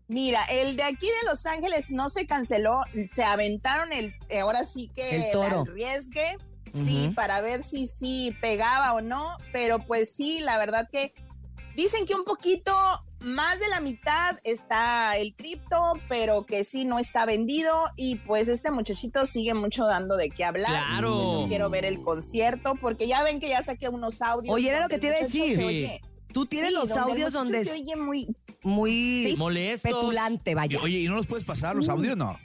Mira, 0.07 0.43
el 0.45 0.75
de 0.75 0.83
aquí 0.83 1.07
de 1.07 1.27
Los 1.29 1.45
Ángeles 1.47 1.89
no 1.89 2.09
se 2.11 2.27
canceló, 2.27 2.81
se 3.13 3.23
aventaron 3.23 3.91
el, 3.93 4.13
eh, 4.29 4.39
ahora 4.41 4.65
sí 4.65 4.91
que 4.95 5.27
El 5.27 5.31
toro. 5.31 5.61
arriesgue, 5.67 6.37
sí, 6.73 7.11
para 7.15 7.41
ver 7.41 7.63
si 7.63 7.87
sí 7.87 8.35
pegaba 8.41 8.93
o 8.93 9.01
no, 9.01 9.37
pero 9.53 9.79
pues 9.79 10.13
sí, 10.15 10.39
la 10.41 10.57
verdad 10.59 10.87
que 10.91 11.13
dicen 11.81 12.05
que 12.05 12.15
un 12.15 12.23
poquito 12.23 12.73
más 13.21 13.59
de 13.59 13.67
la 13.67 13.79
mitad 13.81 14.37
está 14.43 15.17
el 15.17 15.35
cripto, 15.35 15.93
pero 16.07 16.43
que 16.45 16.63
sí 16.63 16.85
no 16.85 16.99
está 16.99 17.25
vendido 17.25 17.73
y 17.97 18.15
pues 18.15 18.47
este 18.47 18.71
muchachito 18.71 19.25
sigue 19.25 19.53
mucho 19.53 19.85
dando 19.85 20.15
de 20.17 20.29
qué 20.29 20.45
hablar. 20.45 20.67
Claro. 20.69 21.41
Yo 21.41 21.47
quiero 21.47 21.69
ver 21.69 21.85
el 21.85 22.01
concierto 22.01 22.75
porque 22.79 23.07
ya 23.07 23.23
ven 23.23 23.39
que 23.39 23.49
ya 23.49 23.61
saqué 23.63 23.89
unos 23.89 24.21
audios. 24.21 24.53
Oye, 24.53 24.69
era 24.69 24.81
lo 24.81 24.87
que 24.89 24.99
te 24.99 25.07
iba 25.07 25.15
a 25.17 25.19
decir. 25.19 25.55
se 25.57 25.65
oye- 25.65 26.01
Tú 26.31 26.45
tienes 26.45 26.69
Sí, 26.69 26.75
los 26.75 26.89
donde 26.89 27.11
audios 27.13 27.33
donde 27.33 27.63
se 27.63 27.71
oye 27.71 27.95
muy 27.95 28.27
muy 28.61 29.25
Sí. 29.29 29.35
Molestos. 29.35 29.91
petulante, 29.91 30.51
Y, 30.51 30.53
vaya. 30.53 30.79
oye, 30.81 30.99
¿y 30.99 31.07
no 31.07 31.15
los 31.15 31.25
puedes 31.25 31.45
pasar 31.45 31.75
los 31.75 31.89
audios? 31.89 32.15
No. 32.17 32.37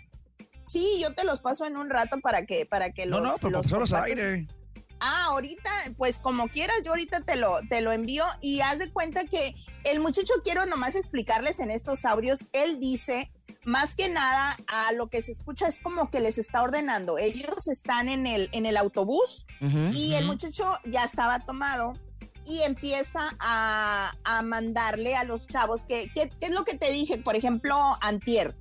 Sí, 0.65 0.99
yo 1.03 1.13
te 1.15 1.25
los 1.25 1.41
paso 1.43 1.67
en 1.67 1.77
un 1.77 1.91
rato 1.91 2.19
para 2.21 2.47
que 2.47 2.65
para 2.67 2.93
que 2.93 3.05
No, 3.05 3.21
los 3.21 3.33
no, 3.33 3.37
pero 3.39 3.51
los 3.51 3.67
pasarlos 3.67 3.93
al 3.93 4.05
aire. 4.05 4.47
Ah, 5.07 5.25
ahorita, 5.27 5.71
pues 5.99 6.19
como 6.19 6.49
quieras, 6.49 6.77
yo 6.83 6.93
ahorita 6.93 7.21
te 7.21 7.37
lo, 7.37 7.59
te 7.69 7.83
lo 7.83 7.93
envío 7.93 8.25
y 8.41 8.61
haz 8.63 8.79
de 8.79 8.91
cuenta 8.91 9.25
que 9.27 9.55
el 9.85 10.01
muchacho, 10.01 10.33
quiero 10.43 10.65
nomás 10.65 10.95
explicarles 10.97 11.61
en 11.61 11.71
estos 11.71 12.07
audios, 12.07 12.41
él 12.55 12.81
dice, 12.81 13.31
más 13.67 13.95
que 13.97 14.09
nada, 14.09 14.57
a 14.67 14.93
lo 14.93 15.09
que 15.09 15.21
se 15.21 15.33
escucha 15.33 15.69
es 15.69 15.79
como 15.81 16.11
que 16.11 16.21
les 16.21 16.39
está 16.39 16.63
ordenando. 16.63 17.19
Ellos 17.19 17.69
están 17.69 18.09
en 18.09 18.27
el, 18.27 18.49
en 18.53 18.65
el 18.65 18.79
autobús 18.79 19.45
y 19.95 20.15
el 20.15 20.25
muchacho 20.25 20.73
ya 20.85 21.05
estaba 21.05 21.41
tomado 21.41 21.93
y 22.47 22.63
empieza 22.63 23.21
a, 23.41 24.13
a 24.25 24.41
mandarle 24.43 25.17
a 25.17 25.25
los 25.25 25.47
chavos 25.47 25.85
que, 25.85 26.11
que- 26.15 26.31
¿qué 26.31 26.47
es 26.47 26.53
lo 26.53 26.65
que 26.65 26.79
te 26.79 26.91
dije? 26.91 27.19
Por 27.19 27.37
ejemplo, 27.37 27.77
antier. 28.01 28.57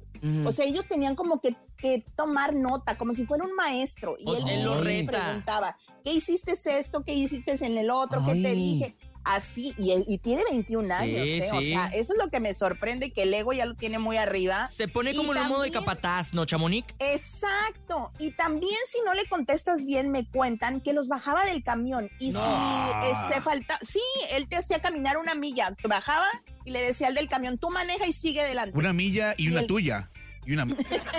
O 0.46 0.52
sea, 0.54 0.66
ellos 0.66 0.88
tenían 0.88 1.16
como 1.16 1.42
que, 1.42 1.56
que 1.84 2.06
tomar 2.16 2.56
nota, 2.56 2.98
como 2.98 3.14
si 3.14 3.26
fuera 3.26 3.44
un 3.44 3.54
maestro. 3.56 4.16
Y 4.18 4.26
O 4.28 4.38
él, 4.38 4.48
él 4.50 4.64
lo 4.64 4.76
les 4.82 5.06
reta. 5.06 5.12
preguntaba, 5.26 5.76
¿qué 6.04 6.14
hiciste 6.14 6.54
esto? 6.54 7.04
¿Qué 7.04 7.14
hiciste 7.14 7.54
en 7.66 7.78
el 7.78 7.92
otro? 7.92 8.26
¿Qué 8.26 8.36
te 8.42 8.56
dije? 8.56 8.96
Así, 9.26 9.74
y, 9.78 9.94
y 10.08 10.18
tiene 10.18 10.44
21 10.52 10.94
años, 10.94 11.22
Sí, 11.30 11.40
¿eh? 11.42 11.50
O 11.54 11.62
sea, 11.62 11.86
eso 11.94 12.12
es 12.14 12.20
lo 12.22 12.30
que 12.30 12.42
me 12.42 12.54
sorprende, 12.54 13.12
que 13.14 13.24
el 13.24 13.34
ego 13.34 13.54
ya 13.54 13.66
lo 13.66 13.76
tiene 13.76 13.98
muy 13.98 14.18
arriba. 14.18 14.68
Se 14.68 14.90
pone 14.90 15.14
como 15.16 15.34
en 15.34 15.40
un 15.42 15.48
modo 15.48 15.62
de 15.62 15.72
capataz, 15.72 16.34
¿no, 16.34 16.46
Chamonix? 16.46 16.94
Exacto. 17.00 18.12
Y 18.20 18.32
también 18.32 18.76
si 18.86 18.98
no 19.06 19.14
le 19.14 19.26
contestas 19.28 19.86
bien, 19.86 20.10
me 20.12 20.26
cuentan 20.30 20.82
que 20.82 20.92
los 20.94 21.08
bajaba 21.08 21.46
del 21.46 21.64
camión. 21.64 22.10
Y 22.20 22.32
No. 22.32 22.42
si 22.44 23.08
eh, 23.10 23.14
se 23.34 23.42
falta, 23.42 23.78
sí, 23.82 24.02
él 24.32 24.48
te 24.50 24.58
hacía 24.58 24.82
caminar 24.82 25.18
una 25.18 25.36
milla, 25.36 25.74
te 25.82 25.88
bajaba 25.88 26.28
y 26.66 26.72
le 26.72 26.82
decía 26.82 27.08
al 27.08 27.16
del 27.16 27.30
camión, 27.30 27.58
tú 27.58 27.70
maneja 27.70 28.06
y 28.08 28.14
sigue 28.14 28.42
adelante. 28.42 28.78
Una 28.78 28.92
milla 28.94 29.36
y 29.38 29.46
Y 29.46 29.48
una 29.50 29.62
el- 29.62 29.68
tuya. 29.68 30.10
Y 30.46 30.54
una... 30.54 30.68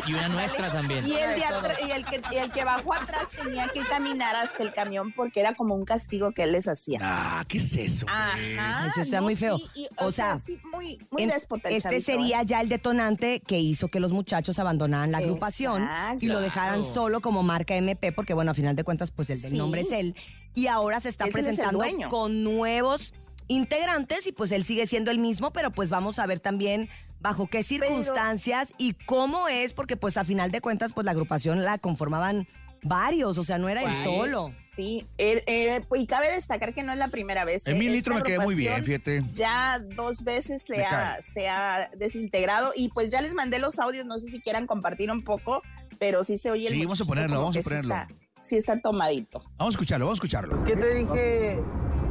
Y 0.06 0.12
una 0.12 0.28
nuestra 0.28 0.70
también. 0.70 1.06
Y 1.06 1.12
el, 1.12 1.34
de 1.34 1.42
y 1.86 1.90
el 1.90 2.04
que, 2.04 2.20
y 2.32 2.36
el 2.36 2.52
que 2.52 2.64
bajó 2.64 2.92
atrás 2.94 3.28
tenía 3.42 3.68
que 3.68 3.80
caminar 3.80 4.36
hasta 4.36 4.62
el 4.62 4.72
camión 4.74 5.12
porque 5.12 5.40
era 5.40 5.54
como 5.54 5.74
un 5.74 5.84
castigo 5.84 6.32
que 6.32 6.42
él 6.42 6.52
les 6.52 6.68
hacía. 6.68 6.98
Ah, 7.02 7.44
¿qué 7.48 7.58
es 7.58 7.74
eso? 7.76 8.04
Ajá. 8.08 8.86
Eso 8.88 9.00
está 9.00 9.16
no, 9.18 9.22
muy 9.24 9.34
feo. 9.36 9.56
sí, 9.58 9.68
y, 9.74 9.86
O 9.98 10.06
o, 10.06 10.12
sea, 10.12 10.36
sea, 10.36 10.38
sí, 10.38 10.60
muy, 10.72 10.98
muy 11.10 11.22
En- 11.22 11.30
déspota 11.30 11.68
el 11.70 11.76
este 11.76 11.88
chavito, 11.88 12.04
sería 12.04 12.42
¿eh? 12.42 12.46
ya 12.46 12.60
el 12.60 12.68
detonante 12.68 13.40
que 13.40 13.58
hizo 13.58 13.88
que 13.88 14.00
los 14.00 14.12
muchachos 14.12 14.58
abandonaran 14.58 15.10
la 15.12 15.18
agrupación 15.18 15.88
y 16.20 16.26
lo 16.26 16.40
dejaran 16.40 16.84
solo 16.84 17.20
como 17.20 17.42
marca 17.42 17.74
MP, 17.76 18.12
porque 18.12 18.34
bueno, 18.34 18.50
a 18.50 18.54
final 18.54 18.76
de 18.76 18.84
cuentas, 18.84 19.10
pues 19.10 19.30
el 19.30 19.40
del 19.40 19.52
Sí. 19.52 19.56
nombre 19.58 19.80
es 19.82 19.92
él. 19.92 20.14
Y 20.54 20.66
ahora 20.68 21.00
se 21.00 21.08
está 21.08 21.24
Ese 21.24 21.32
presentando 21.32 21.82
con 22.10 22.44
nuevos 22.44 23.12
integrantes 23.48 24.26
y 24.26 24.32
pues 24.32 24.52
él 24.52 24.64
sigue 24.64 24.86
siendo 24.86 25.10
el 25.10 25.18
mismo, 25.18 25.52
pero 25.52 25.70
pues 25.70 25.90
vamos 25.90 26.18
a 26.18 26.26
ver 26.26 26.40
también 26.40 26.88
bajo 27.24 27.46
qué 27.46 27.62
circunstancias 27.62 28.68
y 28.76 28.92
cómo 28.92 29.48
es, 29.48 29.72
porque 29.72 29.96
pues 29.96 30.18
a 30.18 30.24
final 30.24 30.50
de 30.50 30.60
cuentas, 30.60 30.92
pues 30.92 31.06
la 31.06 31.12
agrupación 31.12 31.64
la 31.64 31.78
conformaban 31.78 32.46
varios, 32.82 33.38
o 33.38 33.44
sea, 33.44 33.56
no 33.56 33.70
era 33.70 33.80
él 33.82 33.88
Pues, 33.88 34.04
solo. 34.04 34.52
Sí, 34.66 35.06
él- 35.16 35.42
él- 35.46 35.86
y 35.96 36.06
cabe 36.06 36.30
destacar 36.30 36.74
que 36.74 36.82
no 36.82 36.92
es 36.92 36.98
la 36.98 37.08
primera 37.08 37.46
vez. 37.46 37.66
En 37.66 37.76
¿eh? 37.76 37.78
mi 37.78 37.88
litro 37.88 38.14
me 38.14 38.22
quedé 38.22 38.38
muy 38.40 38.54
bien, 38.54 38.84
fíjate. 38.84 39.24
Ya 39.32 39.78
dos 39.96 40.22
veces 40.22 40.62
se 40.62 40.76
Me 40.76 40.84
ha, 40.84 40.88
cae. 40.90 41.22
se 41.22 41.48
ha 41.48 41.88
desintegrado 41.96 42.72
y 42.76 42.90
pues 42.90 43.08
ya 43.10 43.22
les 43.22 43.32
mandé 43.32 43.58
los 43.58 43.78
audios, 43.78 44.04
no 44.04 44.18
sé 44.18 44.30
si 44.30 44.38
quieran 44.42 44.66
compartir 44.66 45.10
un 45.10 45.24
poco, 45.24 45.62
pero 45.98 46.24
sí 46.24 46.36
se 46.36 46.50
oye 46.50 46.66
el 46.66 46.74
Sí, 46.74 46.84
vamos 46.84 47.00
a 47.00 47.04
ponerlo, 47.06 47.38
vamos 47.40 47.56
a 47.56 47.58
que 47.58 47.62
sí 47.62 47.68
ponerlo. 47.70 47.94
está- 47.94 48.08
Sí 48.42 48.56
está 48.58 48.78
tomadito. 48.78 49.38
Vamos 49.56 49.74
a 49.74 49.76
escucharlo, 49.76 50.04
vamos 50.04 50.16
a 50.16 50.20
escucharlo. 50.20 50.62
¿Qué 50.64 50.76
te 50.76 50.94
dije 50.96 51.58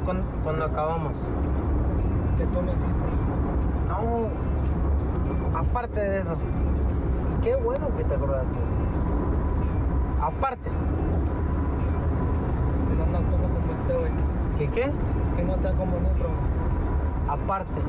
cuando, 0.05 0.25
cuando 0.41 0.65
acabamos? 0.65 1.13
¿Qué 2.39 2.45
tú 2.45 2.61
me 2.63 2.71
hiciste? 2.71 2.87
No, 3.87 4.31
aparte 5.69 5.99
de 5.99 6.19
eso. 6.21 6.37
Y 7.39 7.43
qué 7.43 7.55
bueno 7.55 7.95
que 7.95 8.03
te 8.03 8.13
acordaste. 8.15 8.57
Aparte. 10.21 10.69
Que 12.89 12.95
no 12.95 13.05
tan 13.05 13.23
como 13.31 13.43
como 13.43 13.81
este 13.81 13.93
güey. 13.93 14.11
¿Qué 14.57 14.69
qué? 14.71 14.91
Que 15.35 15.43
no 15.43 15.55
tan 15.57 15.77
como 15.77 15.99
negro. 15.99 16.29
Aparte. 17.27 17.81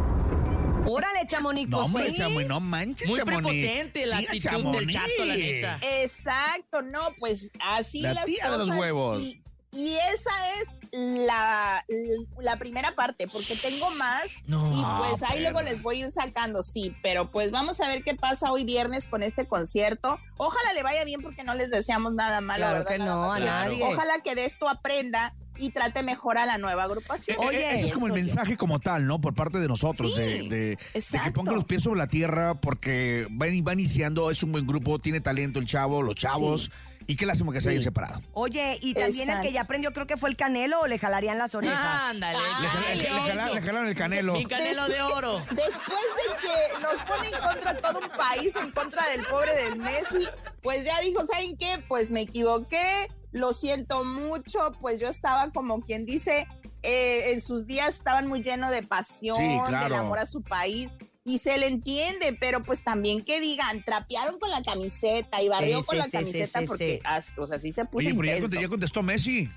Órale, 0.86 1.26
Chamonix, 1.26 1.68
No, 1.68 1.76
pues, 1.78 1.86
hombre, 1.86 2.10
sí. 2.10 2.18
Chamonix, 2.18 2.48
no 2.48 2.60
manches, 2.60 3.08
Muy 3.08 3.18
Chamonix. 3.18 3.42
prepotente 3.42 4.06
la 4.06 4.18
Tía 4.18 4.28
actitud 4.32 4.72
del 4.72 4.90
chato, 4.90 5.24
la 5.26 5.36
neta. 5.36 5.78
Exacto, 6.02 6.82
no, 6.82 7.00
pues 7.18 7.50
así 7.60 8.02
La 8.02 8.14
las 8.14 8.24
tía 8.26 8.50
de 8.50 8.58
los 8.58 8.66
cosas. 8.68 8.80
huevos. 8.80 9.18
Y, 9.20 9.42
y 9.74 9.94
esa 10.12 10.30
es 10.60 10.78
la, 10.92 11.84
la 12.40 12.56
primera 12.58 12.94
parte, 12.94 13.26
porque 13.26 13.54
tengo 13.56 13.90
más 13.92 14.36
No. 14.46 14.70
y 14.70 14.82
pues 15.08 15.22
ahí 15.24 15.40
luego 15.42 15.62
les 15.62 15.82
voy 15.82 16.02
a 16.02 16.06
ir 16.06 16.12
sacando, 16.12 16.62
sí, 16.62 16.94
pero 17.02 17.30
pues 17.30 17.50
vamos 17.50 17.80
a 17.80 17.88
ver 17.88 18.02
qué 18.04 18.14
pasa 18.14 18.52
hoy 18.52 18.64
viernes 18.64 19.04
con 19.06 19.22
este 19.22 19.46
concierto. 19.46 20.18
Ojalá 20.36 20.72
le 20.74 20.82
vaya 20.82 21.04
bien 21.04 21.22
porque 21.22 21.44
no 21.44 21.54
les 21.54 21.70
deseamos 21.70 22.14
nada 22.14 22.40
malo, 22.40 22.64
Claro 22.66 22.78
¿verdad? 22.78 22.90
que 22.92 22.98
no, 22.98 23.32
a 23.32 23.38
nadie. 23.40 23.82
Ojalá 23.82 24.20
que 24.22 24.34
de 24.34 24.44
esto 24.44 24.68
aprenda 24.68 25.34
y 25.56 25.70
trate 25.70 26.02
mejor 26.02 26.36
a 26.36 26.46
la 26.46 26.58
nueva 26.58 26.82
agrupación. 26.82 27.36
Eh, 27.38 27.42
eh, 27.42 27.46
Oye, 27.48 27.74
Ese 27.76 27.84
es 27.86 27.92
como 27.92 28.06
el 28.06 28.12
Eso 28.12 28.18
yo. 28.18 28.24
mensaje 28.24 28.56
como 28.56 28.80
tal, 28.80 29.06
¿no? 29.06 29.20
Por 29.20 29.34
parte 29.34 29.58
de 29.58 29.68
nosotros, 29.68 30.12
Sí, 30.16 30.20
de, 30.20 30.48
de- 30.48 30.78
de 30.94 31.20
que 31.22 31.30
ponga 31.30 31.52
los 31.52 31.64
pies 31.64 31.84
sobre 31.84 31.98
la 31.98 32.08
tierra 32.08 32.54
porque 32.60 33.28
va, 33.30 33.46
va 33.64 33.72
iniciando, 33.72 34.30
es 34.32 34.42
un 34.42 34.50
buen 34.50 34.66
grupo, 34.66 34.98
tiene 34.98 35.20
talento 35.20 35.60
el 35.60 35.66
chavo, 35.66 36.02
los 36.02 36.16
chavos, 36.16 36.72
y 37.06 37.16
qué 37.16 37.26
lástima 37.26 37.52
que 37.52 37.60
se 37.60 37.70
hayan 37.70 37.82
separado. 37.82 38.20
Oye, 38.32 38.78
y 38.82 38.94
también 38.94 39.30
el 39.30 39.40
que 39.40 39.52
ya 39.52 39.62
aprendió, 39.62 39.92
creo 39.92 40.06
que 40.06 40.16
fue 40.16 40.30
el 40.30 40.36
Canelo 40.36 40.80
o 40.80 40.86
le 40.86 40.98
jalarían 40.98 41.38
las 41.38 41.54
orejas. 41.54 41.76
Ándale. 41.78 42.38
Le, 42.38 42.96
le- 42.96 43.02
le 43.02 43.08
jala- 43.10 43.50
le 43.54 43.60
jalaron 43.62 43.88
el 43.88 43.94
canelo. 43.94 44.32
Mi 44.34 44.46
canelo 44.46 44.88
de 44.88 45.02
oro. 45.02 45.38
Después 45.50 46.00
de 46.16 46.36
que 46.40 46.80
nos 46.80 47.02
pone 47.02 47.28
en 47.28 47.40
contra 47.42 47.80
todo 47.80 47.98
un 48.00 48.10
país, 48.16 48.54
en 48.56 48.70
contra 48.72 49.08
del 49.10 49.24
pobre 49.26 49.54
del 49.64 49.76
Messi, 49.76 50.28
pues 50.62 50.84
ya 50.84 50.98
dijo, 51.00 51.26
¿saben 51.26 51.56
qué? 51.56 51.84
Pues 51.88 52.10
me 52.10 52.22
equivoqué, 52.22 53.08
lo 53.32 53.52
siento 53.52 54.04
mucho, 54.04 54.58
pues 54.80 55.00
yo 55.00 55.08
estaba 55.08 55.50
como 55.50 55.80
quien 55.82 56.06
dice, 56.06 56.46
eh, 56.82 57.32
en 57.32 57.40
sus 57.40 57.66
días 57.66 57.94
estaban 57.96 58.26
muy 58.28 58.42
llenos 58.42 58.70
de 58.70 58.82
pasión, 58.82 59.36
Sí, 59.38 59.58
claro. 59.68 59.84
del 59.84 59.94
amor 59.94 60.18
a 60.20 60.26
su 60.26 60.42
país. 60.42 60.94
Y 61.26 61.38
se 61.38 61.56
le 61.56 61.68
entiende, 61.68 62.36
pero 62.38 62.62
pues 62.62 62.84
también 62.84 63.22
que 63.24 63.40
digan, 63.40 63.82
trapearon 63.82 64.38
con 64.38 64.50
la 64.50 64.62
camiseta 64.62 65.42
y 65.42 65.48
barrió 65.48 65.78
Sí, 65.80 65.84
con 65.86 65.94
sí, 65.94 65.98
la 65.98 66.04
sí, 66.04 66.10
camiseta 66.10 66.60
porque, 66.66 66.96
sí. 66.96 67.00
as- 67.04 67.38
o 67.38 67.46
sea, 67.46 67.58
sí 67.58 67.72
se 67.72 67.86
puso 67.86 68.06
Oye, 68.06 68.14
pero 68.14 68.26
ya, 68.26 68.36
intenso. 68.36 68.60
ya 68.60 68.68
contestó 68.68 69.02
Messi. 69.02 69.48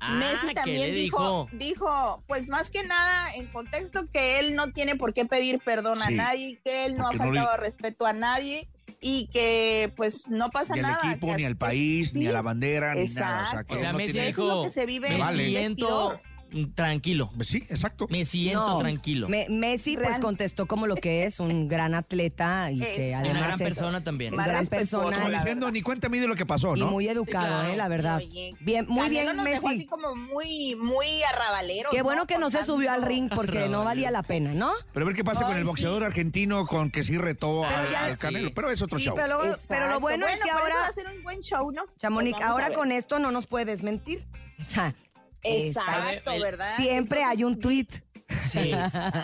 Ah, 0.00 0.12
Messi 0.12 0.48
¿qué 0.48 0.54
también 0.54 0.94
dijo, 0.94 1.48
dijo, 1.52 2.22
pues 2.28 2.46
más 2.46 2.70
que 2.70 2.84
nada 2.84 3.34
en 3.36 3.46
contexto 3.46 4.06
que 4.12 4.38
él 4.38 4.54
no 4.54 4.70
tiene 4.70 4.96
por 4.96 5.14
qué 5.14 5.24
pedir 5.24 5.58
perdón 5.64 6.00
a 6.02 6.10
nadie, 6.10 6.60
que 6.62 6.84
él 6.84 6.98
no 6.98 7.06
ha 7.06 7.10
porque 7.10 7.24
no 7.24 7.32
le- 7.32 7.40
faltado 7.40 7.56
respeto 7.62 8.06
a 8.06 8.12
nadie 8.12 8.68
y 9.00 9.28
que 9.32 9.90
pues 9.96 10.28
no 10.28 10.50
pasa 10.50 10.74
Ni 10.74 10.80
al 10.80 10.86
nada. 10.92 11.00
equipo, 11.10 11.28
que 11.28 11.36
ni 11.38 11.44
al 11.46 11.56
país, 11.56 12.14
ni 12.14 12.26
a 12.26 12.32
la 12.32 12.42
bandera, 12.42 12.94
ni 12.94 13.06
nada. 13.14 13.46
O 13.46 13.50
sea, 13.50 13.64
que 13.64 13.74
O 13.74 13.78
sea, 13.78 13.92
no 13.92 13.98
Messi 13.98 14.12
tiene- 14.12 14.28
Eso 14.28 14.42
es 14.42 14.46
lo 14.48 14.54
dijo, 14.54 14.64
que 14.64 14.70
se 14.70 14.86
vive 14.86 15.08
me 15.08 15.14
en 15.14 15.20
vale. 15.22 15.44
el 15.46 15.50
siento 15.52 16.10
vestidor. 16.10 16.27
Tranquilo. 16.74 17.30
Sí, 17.40 17.58
exacto. 17.68 18.06
Me 18.10 18.24
siento 18.24 18.66
No, 18.66 18.78
tranquilo. 18.78 19.28
Me- 19.28 19.46
Messi 19.48 19.96
pues 19.96 20.18
contestó 20.18 20.66
como 20.66 20.86
lo 20.86 20.94
que 20.94 21.24
es, 21.24 21.40
un 21.40 21.68
gran 21.68 21.94
atleta 21.94 22.70
y 22.70 22.80
que 22.80 23.10
Es 23.12 23.16
Una 23.16 23.18
además 23.20 23.42
gran 23.42 23.52
es 23.52 23.58
persona 23.58 24.04
también. 24.04 24.34
Gran 24.36 24.66
persona 24.66 25.16
Como 25.18 25.30
diciendo, 25.30 25.70
ni 25.70 25.82
cuenta 25.82 26.08
mí 26.08 26.18
de 26.18 26.26
lo 26.26 26.34
que 26.34 26.46
pasó, 26.46 26.76
y 26.76 26.80
¿no? 26.80 26.90
muy 26.90 27.08
educado, 27.08 27.46
claro, 27.46 27.72
eh, 27.72 27.76
la 27.76 27.88
verdad. 27.88 28.20
Bien, 28.60 28.86
muy 28.88 29.02
Canelo 29.08 29.08
bien 29.32 29.36
nos 29.36 29.44
dejó 29.44 29.68
así 29.68 29.76
Messi. 29.76 29.86
como 29.86 30.14
muy, 30.16 30.74
muy 30.76 31.22
arrabalero. 31.32 31.90
Qué 31.90 32.02
bueno 32.02 32.26
que 32.26 32.38
no 32.38 32.50
se 32.50 32.64
subió 32.64 32.90
al 32.92 33.02
ring 33.02 33.30
porque 33.34 33.68
no 33.68 33.84
valía 33.84 34.10
la 34.10 34.22
pena, 34.22 34.54
¿no? 34.54 34.72
Pero 34.92 35.04
a 35.04 35.08
ver 35.08 35.16
qué 35.16 35.24
pasa 35.24 35.44
con 35.44 35.56
el 35.56 35.64
boxeador 35.64 36.00
sí. 36.00 36.04
argentino 36.06 36.66
con 36.66 36.90
que 36.90 37.02
sí 37.02 37.18
retó 37.18 37.62
Pero 37.62 37.76
al, 37.76 37.90
ya- 37.90 38.04
al 38.06 38.18
Canelo. 38.18 38.50
Pero 38.54 38.70
es 38.70 38.82
otro 38.82 38.98
Sí, 38.98 39.04
show. 39.06 39.14
pero, 39.14 39.28
luego- 39.40 39.54
pero 39.68 39.88
lo 39.88 40.00
bueno, 40.00 40.26
es 40.26 40.40
que 40.40 40.50
ahora, 40.50 40.74
va 40.76 40.86
a 40.86 40.92
ser 40.92 41.06
un 41.08 41.22
buen 41.22 41.40
show, 41.40 41.70
¿no? 41.70 41.82
Chamonix, 41.98 42.36
Pues 42.36 42.48
ahora 42.48 42.70
con 42.70 42.92
esto 42.92 43.18
no 43.18 43.30
nos 43.30 43.46
puedes 43.46 43.82
mentir. 43.82 44.26
O 44.60 44.64
sea, 44.64 44.94
Exacto, 45.42 46.32
El- 46.32 46.42
¿verdad? 46.42 46.76
siempre 46.76 47.24
hay 47.24 47.44
un 47.44 47.58
tweet. 47.60 47.86
Sí. 48.50 48.72
Exacto. 48.72 49.18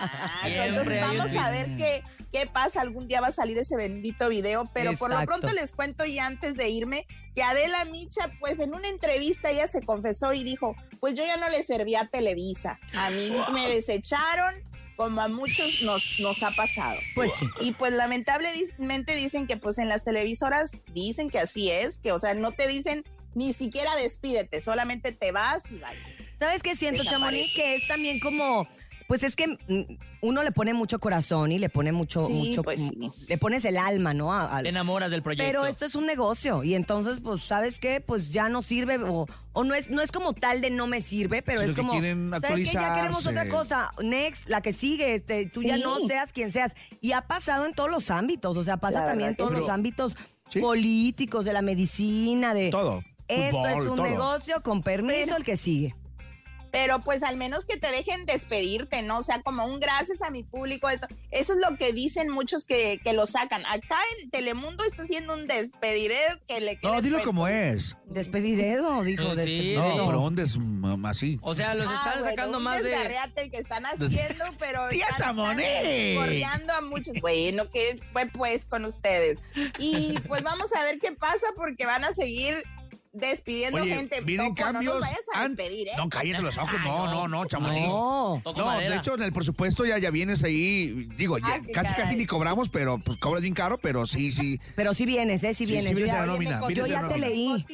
Entonces 0.46 1.00
vamos 1.00 1.34
a 1.34 1.50
ver 1.50 1.76
qué, 1.76 2.02
qué 2.32 2.46
pasa, 2.46 2.80
algún 2.80 3.06
día 3.06 3.20
va 3.20 3.28
a 3.28 3.32
salir 3.32 3.58
ese 3.58 3.76
bendito 3.76 4.28
video, 4.28 4.70
pero 4.72 4.94
por 4.96 5.10
lo 5.10 5.24
pronto 5.26 5.52
les 5.52 5.72
cuento 5.72 6.06
y 6.06 6.18
antes 6.18 6.56
de 6.56 6.68
irme 6.70 7.06
que 7.34 7.42
Adela 7.42 7.84
Micha, 7.84 8.30
pues 8.40 8.60
en 8.60 8.74
una 8.74 8.88
entrevista 8.88 9.50
ella 9.50 9.66
se 9.66 9.82
confesó 9.82 10.32
y 10.32 10.42
dijo, 10.42 10.74
pues 11.00 11.14
yo 11.14 11.24
ya 11.24 11.36
no 11.36 11.48
le 11.50 11.62
servía 11.62 12.02
a 12.02 12.08
Televisa, 12.08 12.78
a 12.94 13.10
mí 13.10 13.30
me 13.52 13.68
desecharon. 13.68 14.54
Como 14.96 15.20
a 15.20 15.28
muchos 15.28 15.82
nos, 15.82 16.20
nos 16.20 16.42
ha 16.42 16.52
pasado. 16.52 17.00
Pues 17.14 17.32
sí. 17.38 17.46
Y 17.60 17.72
pues 17.72 17.92
lamentablemente 17.92 19.16
dicen 19.16 19.46
que 19.46 19.56
pues 19.56 19.78
en 19.78 19.88
las 19.88 20.04
televisoras 20.04 20.72
dicen 20.92 21.30
que 21.30 21.38
así 21.38 21.70
es, 21.70 21.98
que 21.98 22.12
o 22.12 22.18
sea, 22.18 22.34
no 22.34 22.52
te 22.52 22.68
dicen 22.68 23.04
ni 23.34 23.52
siquiera 23.52 23.94
despídete, 23.96 24.60
solamente 24.60 25.12
te 25.12 25.32
vas 25.32 25.70
y 25.72 25.78
vaya. 25.78 25.98
¿Sabes 26.38 26.62
qué 26.62 26.74
siento. 26.74 27.04
Chamonix? 27.04 27.54
Que 27.54 27.74
es 27.74 27.86
también 27.86 28.20
como. 28.20 28.68
Pues 29.06 29.22
es 29.22 29.36
que 29.36 29.46
mm, 29.48 29.96
uno 30.22 30.42
le 30.42 30.50
pone 30.50 30.72
mucho 30.72 30.98
corazón 30.98 31.52
y 31.52 31.58
le 31.58 31.68
pone 31.68 31.92
mucho, 31.92 32.26
Sí, 32.26 32.32
mucho, 32.32 32.62
pues 32.62 32.80
sí. 32.88 32.96
mm, 32.96 33.10
le 33.28 33.36
pones 33.38 33.64
el 33.66 33.76
alma, 33.76 34.14
¿no? 34.14 34.32
A- 34.32 34.62
Te 34.62 34.70
enamoras 34.70 35.10
del 35.10 35.22
proyecto. 35.22 35.46
Pero 35.46 35.66
esto 35.66 35.84
es 35.84 35.94
un 35.94 36.06
negocio 36.06 36.64
y 36.64 36.74
entonces, 36.74 37.20
pues, 37.20 37.42
¿sabes 37.42 37.78
qué? 37.78 38.00
Pues 38.00 38.32
ya 38.32 38.48
no 38.48 38.62
sirve 38.62 38.96
o, 38.98 39.26
o 39.52 39.64
no 39.64 39.74
es 39.74 39.90
no 39.90 40.00
es 40.00 40.10
como 40.10 40.32
tal 40.32 40.62
de 40.62 40.70
no 40.70 40.86
me 40.86 41.02
sirve, 41.02 41.42
pero 41.42 41.58
Sino 41.60 41.68
es 41.70 41.74
que 41.74 41.80
como, 41.82 41.92
quieren 41.92 42.30
¿sabes 42.40 42.68
qué? 42.70 42.74
Ya 42.74 42.94
queremos 42.94 43.26
otra 43.26 43.48
cosa. 43.48 43.92
Next, 44.02 44.48
la 44.48 44.62
que 44.62 44.72
sigue, 44.72 45.14
este, 45.14 45.46
tú 45.46 45.62
ya 45.62 45.76
Sí. 45.76 45.82
no 45.82 45.98
seas 46.00 46.32
quien 46.32 46.50
seas. 46.50 46.72
Y 47.02 47.12
ha 47.12 47.22
pasado 47.26 47.66
en 47.66 47.74
todos 47.74 47.90
los 47.90 48.10
ámbitos, 48.10 48.56
o 48.56 48.64
sea, 48.64 48.78
pasa 48.78 49.00
La 49.02 49.06
también 49.08 49.30
en 49.30 49.36
todos 49.36 49.50
que 49.52 49.58
los 49.58 49.66
sí. 49.66 49.70
ámbitos 49.70 50.16
Sí. 50.48 50.60
políticos, 50.60 51.44
de 51.44 51.52
la 51.52 51.62
medicina, 51.62 52.54
de... 52.54 52.70
Todo. 52.70 53.02
Esto 53.28 53.66
es 53.66 53.78
un 53.86 53.96
todo. 53.96 54.06
negocio, 54.06 54.62
con 54.62 54.82
permiso, 54.82 55.14
Pero- 55.24 55.36
el 55.38 55.44
que 55.44 55.56
sigue. 55.56 55.94
Pero 56.74 57.04
pues 57.04 57.22
al 57.22 57.36
menos 57.36 57.66
que 57.66 57.76
te 57.76 57.88
dejen 57.92 58.26
despedirte, 58.26 59.02
¿no? 59.02 59.18
O 59.18 59.22
sea, 59.22 59.42
como 59.42 59.64
un 59.64 59.78
gracias 59.78 60.22
a 60.22 60.30
mi 60.30 60.42
público. 60.42 60.88
Eso, 60.88 61.06
eso 61.30 61.52
es 61.52 61.60
lo 61.60 61.76
que 61.76 61.92
dicen 61.92 62.28
muchos 62.30 62.66
que, 62.66 63.00
que 63.04 63.12
lo 63.12 63.26
sacan. 63.28 63.62
Acá 63.64 63.96
en 64.20 64.28
Telemundo 64.30 64.82
está 64.82 65.04
haciendo 65.04 65.34
un 65.34 65.46
despediré 65.46 66.18
que 66.48 66.60
le 66.60 66.74
que 66.80 66.88
No, 66.88 67.00
dilo 67.00 67.18
cuento. 67.18 67.30
como 67.30 67.46
es. 67.46 67.96
Despediredo, 68.06 69.04
dijo. 69.04 69.22
Sí, 69.22 69.36
despediredo. 69.36 69.96
No, 69.98 70.06
pero 70.06 70.20
un 70.22 70.34
des 70.34 70.56
mm, 70.58 71.06
así. 71.06 71.38
O 71.42 71.54
sea, 71.54 71.76
los 71.76 71.86
Ah, 71.88 71.94
están 71.94 72.18
bueno, 72.18 72.30
sacando 72.30 72.58
un 72.58 72.64
más 72.64 72.82
de. 72.82 73.50
que 73.52 73.58
están 73.58 73.86
haciendo, 73.86 74.44
pero 74.58 74.88
Tía 74.88 75.06
Chamonix. 75.16 76.16
correando 76.18 76.72
a 76.72 76.80
muchos. 76.80 77.14
Bueno, 77.20 77.70
que 77.70 78.00
fue 78.12 78.26
pues 78.26 78.66
con 78.66 78.84
ustedes. 78.84 79.38
Y 79.78 80.18
pues 80.26 80.42
vamos 80.42 80.74
a 80.74 80.82
ver 80.82 80.98
qué 80.98 81.12
pasa 81.12 81.46
porque 81.56 81.86
van 81.86 82.02
a 82.02 82.12
seguir 82.14 82.64
despidiendo 83.14 83.80
Oye, 83.80 83.94
gente. 83.94 84.20
vienen 84.22 84.54
Topo, 84.54 84.62
cambios. 84.70 84.94
No 84.94 85.00
nos 85.00 85.08
vayas 85.08 85.24
a 85.34 85.48
despedir, 85.48 85.88
¿eh? 85.88 85.92
No, 85.96 86.08
cállate 86.08 86.42
los 86.42 86.58
ojos. 86.58 86.74
No, 86.84 87.06
no, 87.10 87.28
no, 87.28 87.44
chamonix. 87.46 87.86
No. 87.88 88.42
No, 88.44 88.78
de 88.78 88.96
hecho, 88.96 89.14
en 89.14 89.22
el 89.22 89.32
presupuesto 89.32 89.84
ya, 89.86 89.98
ya 89.98 90.10
vienes 90.10 90.42
ahí. 90.44 91.08
Digo, 91.16 91.38
ya 91.38 91.44
Ah, 91.54 91.60
casi 91.72 91.94
casi 91.94 92.16
ni 92.16 92.26
cobramos, 92.26 92.68
pero 92.68 92.98
pues 92.98 93.16
cobras 93.18 93.42
bien 93.42 93.54
caro, 93.54 93.78
pero 93.78 94.06
sí, 94.06 94.30
sí. 94.32 94.60
Pero 94.74 94.92
sí 94.94 95.06
vienes, 95.06 95.42
¿eh? 95.44 95.54
Sí, 95.54 95.64
Sí, 95.66 95.72
vienes. 95.72 95.84
sí 95.84 95.90
Yo 95.90 95.96
vienes 95.96 96.12
ya- 96.14 96.20
la 96.20 96.26
nómina. 96.26 96.60
yo 96.68 96.86
ya 96.86 97.08
te 97.08 97.18
leí. 97.18 97.64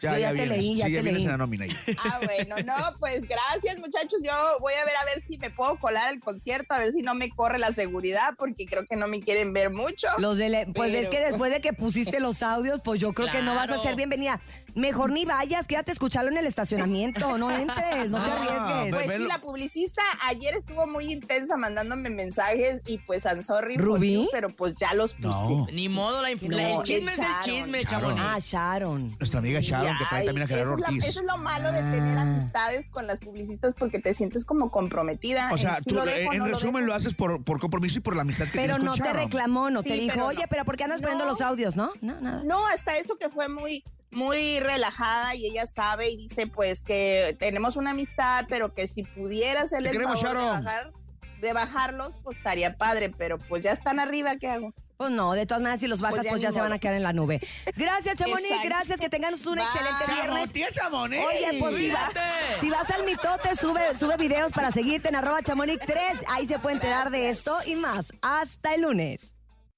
Ya, 0.00 0.12
Yo 0.12 0.18
ya 0.18 0.18
ya 0.18 0.28
te 0.28 0.34
vienes. 0.34 0.58
leí, 0.58 0.76
ya 0.76 0.86
sí, 0.86 0.92
ya 0.92 0.98
te 0.98 1.02
vienes 1.02 1.12
leí. 1.14 1.24
en 1.24 1.30
la 1.30 1.36
nómina 1.36 1.64
ahí. 1.64 1.70
Ah, 2.04 2.20
bueno, 2.24 2.56
no, 2.64 2.74
pues 3.00 3.26
gracias 3.26 3.78
muchachos. 3.78 4.22
Yo 4.22 4.32
voy 4.60 4.72
a 4.80 4.84
ver 4.84 4.94
a 4.96 5.04
ver 5.06 5.22
si 5.22 5.36
me 5.38 5.50
puedo 5.50 5.76
colar 5.78 6.08
al 6.08 6.20
concierto, 6.20 6.74
a 6.74 6.78
ver 6.78 6.92
si 6.92 7.02
no 7.02 7.14
me 7.14 7.30
corre 7.30 7.58
la 7.58 7.72
seguridad, 7.72 8.34
porque 8.38 8.66
creo 8.66 8.84
que 8.86 8.94
no 8.96 9.08
me 9.08 9.20
quieren 9.20 9.52
ver 9.52 9.70
mucho. 9.70 10.06
Los 10.18 10.38
de 10.38 10.48
le- 10.48 10.66
pues 10.66 10.94
es 10.94 11.08
que 11.08 11.18
después 11.20 11.50
de 11.52 11.60
que 11.60 11.72
pusiste 11.72 12.20
los 12.20 12.42
audios, 12.42 12.80
pues 12.84 13.00
yo 13.00 13.12
creo 13.12 13.30
que 13.30 13.42
no 13.42 13.54
vas 13.54 13.70
a 13.70 13.78
ser 13.82 13.96
bienvenida. 13.96 14.40
Mejor 14.76 15.10
ni 15.10 15.24
vayas, 15.24 15.66
quédate 15.66 15.90
a 15.90 15.94
escucharlo 15.94 16.30
en 16.30 16.36
el 16.36 16.46
estacionamiento, 16.46 17.38
no 17.38 17.50
entres, 17.50 18.10
no 18.10 18.22
te 18.22 18.30
Ah, 18.30 18.80
arriesgues. 18.82 18.94
Pues 18.94 19.08
velo. 19.08 19.22
sí, 19.24 19.28
la 19.28 19.40
publicista 19.40 20.02
ayer 20.26 20.54
estuvo 20.54 20.86
muy 20.86 21.12
intensa 21.12 21.56
mandándome 21.56 22.10
mensajes 22.10 22.82
y 22.86 22.98
pues 22.98 23.24
I'm 23.24 23.42
sorry 23.42 23.78
¿Rubí? 23.78 24.12
you, 24.14 24.28
pero 24.32 24.50
pues 24.50 24.74
ya 24.78 24.92
los 24.94 25.14
puse. 25.14 25.28
No. 25.28 25.66
Ni 25.72 25.88
modo, 25.88 26.20
la 26.22 26.28
No, 26.28 26.78
el 26.78 26.82
chisme 26.82 27.10
es 27.10 27.18
el 27.18 27.26
chisme, 27.42 27.82
Sharon. 27.84 28.18
Ah, 28.18 28.36
Sharon. 28.38 29.06
Nuestra 29.18 29.38
amiga 29.40 29.60
Sharon, 29.62 29.96
que 29.96 30.04
trae 30.10 30.26
también 30.26 30.44
a 30.44 30.46
Gerardo 30.48 30.74
eso, 30.74 30.76
es 30.76 30.80
la- 30.82 30.88
Ortiz. 30.88 31.04
eso 31.08 31.20
es 31.20 31.26
lo 31.26 31.38
malo 31.38 31.72
de 31.72 31.80
tener 31.80 32.18
Ah. 32.18 32.22
amistades 32.22 32.88
con 32.88 33.06
las 33.06 33.18
publicistas 33.20 33.74
porque 33.74 33.98
te 33.98 34.12
sientes 34.12 34.44
como 34.44 34.70
comprometida. 34.70 35.48
O 35.52 35.56
sea, 35.56 35.76
en 35.76 35.82
sí 35.84 35.88
tú, 35.90 35.96
lo 35.96 36.04
dejo, 36.04 36.32
en 36.34 36.38
no 36.38 36.46
lo 36.48 36.52
resumen 36.54 36.84
lo, 36.84 36.94
haces 36.94 37.14
por, 37.14 37.42
por 37.42 37.60
compromiso 37.60 37.98
y 37.98 38.02
por 38.02 38.14
la 38.14 38.22
amistad 38.22 38.44
que 38.44 38.52
Pero 38.58 38.74
tienes 38.76 38.84
no 38.84 38.90
con 38.92 39.00
te 39.00 39.12
reclamó, 39.12 39.70
no 39.70 39.82
te 39.82 39.94
dijo, 39.94 40.12
pero 40.14 40.26
oye, 40.26 40.42
no. 40.42 40.48
pero 40.50 40.64
¿por 40.66 40.76
qué 40.76 40.84
andas 40.84 41.00
poniendo 41.00 41.24
No. 41.24 41.30
los 41.30 41.40
audios, 41.40 41.76
no? 41.76 41.90
No, 42.02 42.20
nada. 42.20 42.42
No, 42.44 42.66
hasta 42.66 42.98
eso 42.98 43.16
que 43.16 43.30
fue 43.30 43.48
muy, 43.48 43.82
muy 44.10 44.60
relajada 44.60 45.34
y 45.34 45.46
ella 45.46 45.66
sabe 45.66 46.10
y 46.10 46.16
dice 46.16 46.46
pues 46.46 46.82
que 46.82 47.36
tenemos 47.38 47.76
una 47.76 47.90
amistad, 47.90 48.46
pero 48.48 48.72
que 48.74 48.86
si 48.86 49.02
pudiera 49.02 49.62
hacerle 49.62 49.90
el 49.90 50.02
favor 50.02 50.28
de, 50.38 50.44
bajar, 50.44 50.92
de 51.40 51.52
bajarlos, 51.52 52.14
pues 52.22 52.38
estaría 52.38 52.76
padre, 52.76 53.10
pero 53.10 53.38
pues 53.38 53.62
ya 53.62 53.72
están 53.72 54.00
arriba, 54.00 54.36
¿qué 54.36 54.48
hago? 54.48 54.72
Pues 54.96 55.10
no, 55.10 55.34
de 55.34 55.44
todas 55.44 55.62
maneras, 55.62 55.80
si 55.80 55.88
los 55.88 56.00
bajas, 56.00 56.20
Pues 56.20 56.30
pues 56.30 56.40
ya 56.40 56.52
se 56.52 56.60
van 56.62 56.72
a 56.72 56.78
quedar 56.78 56.94
en 56.94 57.02
la 57.02 57.12
nube. 57.12 57.38
Gracias, 57.76 58.16
Chamonix, 58.18 58.48
gracias, 58.64 58.98
que 58.98 59.10
tengan 59.10 59.34
un 59.34 59.40
Bye. 59.56 59.62
excelente 59.62 60.04
viernes. 60.06 60.32
Chamo, 60.32 60.52
tía 60.52 60.68
Chamonix. 60.72 61.22
Oye, 61.26 61.58
pues 61.60 61.76
si, 61.76 61.88
va- 61.90 62.06
Cuídate. 62.06 62.60
si 62.60 62.70
vas 62.70 62.90
al 62.90 63.04
mitote, 63.04 63.54
sube, 63.56 63.94
sube 63.94 64.16
videos 64.16 64.52
para 64.52 64.70
seguirte 64.72 65.08
en 65.08 65.16
arroba 65.16 65.42
chamonix 65.42 65.84
3. 65.84 66.00
Ahí 66.28 66.46
se 66.46 66.58
puede 66.58 66.76
enterar 66.76 67.10
de 67.10 67.28
esto 67.28 67.54
y 67.66 67.74
más. 67.74 68.06
Hasta 68.22 68.74
el 68.74 68.80
lunes. 68.82 69.20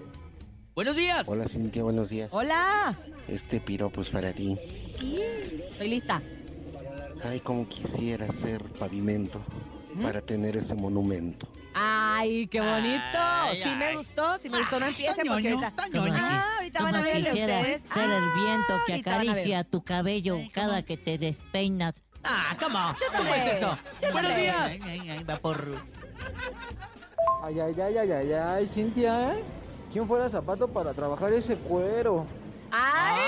Buenos 0.75 0.97
días. 0.97 1.29
Hola 1.29 1.49
Cintia, 1.49 1.83
buenos 1.83 2.11
días. 2.11 2.29
Hola. 2.33 2.97
Este 3.27 3.61
piropo 3.61 4.01
es 4.01 4.11
para 4.11 4.33
ti. 4.33 4.57
Estoy 5.73 5.89
lista. 5.89 6.23
Ay, 7.25 7.41
como 7.41 7.69
quisiera 7.69 8.31
ser 8.31 8.63
pavimento 8.75 9.45
para 10.03 10.21
tener 10.21 10.57
ese 10.57 10.75
monumento. 10.75 11.49
Ay, 11.75 12.47
qué 12.49 12.61
bonito. 12.61 13.03
Ay, 13.15 13.57
sí 13.63 13.75
me 13.77 13.87
ay. 13.87 13.97
gustó, 13.97 14.39
si 14.39 14.51
me 14.51 14.59
gustó, 14.59 14.81
no 14.81 14.87
empiecen 14.87 15.27
porque 15.27 15.51
ahorita, 15.51 15.73
Ah, 15.77 15.87
quis- 15.89 16.55
ahorita 16.57 16.83
van 16.83 16.95
a 16.95 16.99
como 16.99 17.03
ver 17.05 17.17
el 17.17 17.23
de 17.25 17.31
quisiera 17.31 17.59
ustedes. 17.61 17.83
ser 17.93 18.11
el 18.11 18.31
viento 18.33 18.75
Ah, 18.75 18.83
que 18.87 18.95
acaricia 18.95 19.65
tu 19.65 19.83
cabello 19.85 20.39
cada 20.53 20.83
que 20.85 20.97
te 20.97 21.17
despeinas. 21.19 22.03
Ah, 22.25 22.55
¿cómo? 22.61 22.95
¿Cómo 23.17 23.35
es 23.35 23.47
eso? 23.57 23.79
Buenos 24.13 24.37
días. 24.37 24.71
Ay, 27.43 27.59
ay, 27.61 27.75
ay, 27.81 27.97
ay, 27.99 28.13
ay, 28.13 28.33
ay, 28.33 28.69
Cintia, 28.69 29.33
¿eh? 29.35 29.45
¿Quién 29.93 30.07
fuera 30.07 30.29
zapato 30.29 30.69
para 30.69 30.93
trabajar 30.93 31.33
ese 31.33 31.57
cuero? 31.57 32.27
¡Ay! 32.71 33.21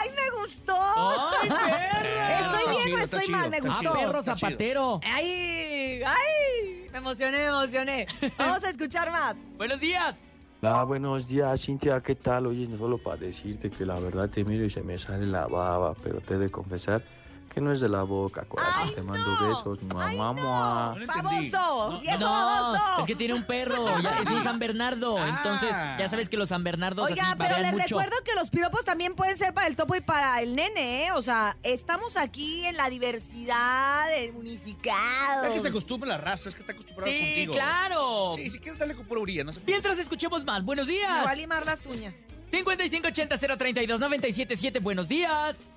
¡Ay, 0.00 0.10
me 0.16 0.30
gustó! 0.38 0.74
¡Ay, 0.76 1.48
perra! 1.48 2.40
¿Estoy 2.40 2.68
bien 2.68 2.82
chido, 2.82 2.96
o 2.96 3.00
está 3.00 3.16
estoy 3.16 3.26
chido, 3.26 3.38
mal? 3.38 3.50
Me 3.50 3.56
está 3.58 3.70
Ah, 3.70 3.76
gustó. 3.78 3.92
perro 3.94 4.22
zapatero. 4.22 5.00
¡Ay! 5.04 6.02
¡Ay! 6.04 6.79
Me 6.92 6.98
emocioné, 6.98 7.38
me 7.38 7.46
emocioné. 7.46 8.06
Vamos 8.38 8.64
a 8.64 8.70
escuchar 8.70 9.10
más. 9.10 9.36
Buenos 9.56 9.80
días. 9.80 10.24
Ah, 10.62 10.84
buenos 10.84 11.26
días, 11.28 11.62
Cintia, 11.62 12.00
¿qué 12.02 12.14
tal? 12.14 12.46
Oye, 12.46 12.66
no 12.68 12.76
solo 12.76 12.98
para 12.98 13.16
decirte 13.16 13.70
que 13.70 13.86
la 13.86 13.98
verdad 13.98 14.28
te 14.28 14.44
miro 14.44 14.64
y 14.64 14.70
se 14.70 14.82
me 14.82 14.98
sale 14.98 15.24
la 15.26 15.46
baba, 15.46 15.94
pero 16.02 16.20
te 16.20 16.34
he 16.34 16.38
de 16.38 16.50
confesar 16.50 17.02
que 17.52 17.60
no 17.60 17.72
es 17.72 17.80
de 17.80 17.88
la 17.88 18.04
boca, 18.04 18.44
corazón. 18.44 18.94
Te 18.94 19.02
mando 19.02 19.36
besos, 19.48 19.82
mamá. 19.82 20.32
mua. 20.32 20.94
¡Baboso! 21.06 21.98
¡Viejo 22.00 22.18
No, 22.20 22.30
baboso! 22.30 22.82
es 23.00 23.06
que 23.06 23.16
tiene 23.16 23.34
un 23.34 23.42
perro, 23.42 23.98
ya- 24.00 24.20
es 24.22 24.30
un 24.30 24.44
San 24.44 24.58
Bernardo. 24.60 25.18
Ah. 25.20 25.28
Entonces, 25.36 25.70
ya 25.98 26.08
sabes 26.08 26.28
que 26.28 26.36
los 26.36 26.50
San 26.50 26.62
Bernardos 26.62 27.10
Oiga, 27.10 27.30
así 27.30 27.34
pero 27.38 27.58
les 27.58 27.72
mucho. 27.72 27.98
recuerdo 27.98 28.14
que 28.24 28.34
los 28.34 28.50
piropos 28.50 28.84
también 28.84 29.14
pueden 29.16 29.36
ser 29.36 29.52
para 29.52 29.66
el 29.66 29.74
topo 29.76 29.96
y 29.96 30.00
para 30.00 30.40
el 30.40 30.54
nene, 30.54 31.06
¿eh? 31.06 31.12
O 31.12 31.22
sea, 31.22 31.56
estamos 31.64 32.16
aquí 32.16 32.64
en 32.64 32.76
la 32.76 32.88
diversidad, 32.88 34.14
en 34.16 34.36
unificados. 34.36 35.46
Es 35.46 35.52
que 35.54 35.60
se 35.60 35.68
acostumbra 35.68 36.08
la 36.08 36.18
raza, 36.18 36.48
es 36.50 36.54
que 36.54 36.60
está 36.60 36.72
acostumbrado 36.72 37.10
Sí, 37.10 37.18
contigo. 37.18 37.52
claro. 37.54 38.32
Sí, 38.36 38.48
si 38.50 38.58
quieres 38.60 38.78
darle 38.78 38.94
con 38.94 39.06
pura 39.06 39.20
uría, 39.20 39.42
no 39.44 39.52
sé. 39.52 39.60
Mientras 39.66 39.98
escuchemos 39.98 40.44
más, 40.44 40.64
buenos 40.64 40.86
Me 40.86 40.92
días. 40.92 41.26
va 41.26 41.30
a 41.30 41.34
limar 41.34 41.66
las 41.66 41.84
uñas. 41.86 42.14
5580-032-977, 42.52 44.80
buenos 44.80 45.08
días. 45.08 45.72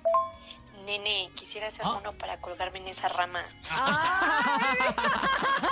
Nene, 0.84 1.30
quisiera 1.34 1.70
ser 1.70 1.82
Ah. 1.84 1.98
uno 2.00 2.12
para 2.12 2.40
colgarme 2.40 2.78
en 2.78 2.88
esa 2.88 3.08
rama. 3.08 3.40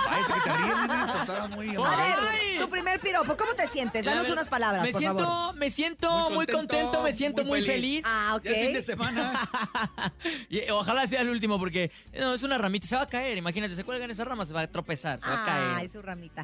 Ay, 0.09 0.23
te 0.45 0.51
nena, 0.51 1.15
estaba 1.21 1.49
muy 1.49 1.69
A 1.77 1.79
amarillo. 1.79 2.23
ver, 2.23 2.61
tu 2.61 2.69
primer 2.71 3.01
piropo, 3.01 3.37
¿cómo 3.37 3.53
te 3.55 3.67
sientes? 3.69 4.05
Danos 4.05 4.29
unas 4.31 4.49
palabras, 4.49 4.83
me 4.83 4.93
por 4.93 4.99
siento, 5.01 5.25
favor. 5.25 5.55
Me 5.57 5.71
siento 5.71 6.11
Muy 6.31 6.35
muy 6.35 6.47
contento, 6.47 7.03
me 7.03 7.13
siento 7.13 7.45
muy 7.45 7.63
feliz. 7.63 8.03
feliz. 8.03 8.05
Ah, 8.07 8.35
ok. 8.37 8.45
Ya 8.45 8.51
es 8.53 8.65
fin 8.65 8.73
de 8.75 8.83
semana. 8.83 9.49
Y 10.49 10.69
ojalá 10.71 11.07
sea 11.07 11.21
el 11.23 11.29
último 11.31 11.59
porque 11.59 11.91
no, 12.19 12.35
es 12.35 12.43
una 12.43 12.59
ramita, 12.59 12.87
se 12.87 12.97
va 12.97 13.03
a 13.03 13.07
caer. 13.09 13.37
Imagínate, 13.39 13.75
se 13.75 13.85
cuelga 13.85 14.05
en 14.05 14.11
esa 14.11 14.25
rama, 14.25 14.45
se 14.45 14.53
va 14.53 14.61
a 14.63 14.67
tropezar, 14.71 15.21
se 15.21 15.27
va 15.29 15.43
a 15.43 15.45
caer. 15.45 15.75
Ay, 15.77 15.89
su 15.89 16.01
ramita. 16.03 16.43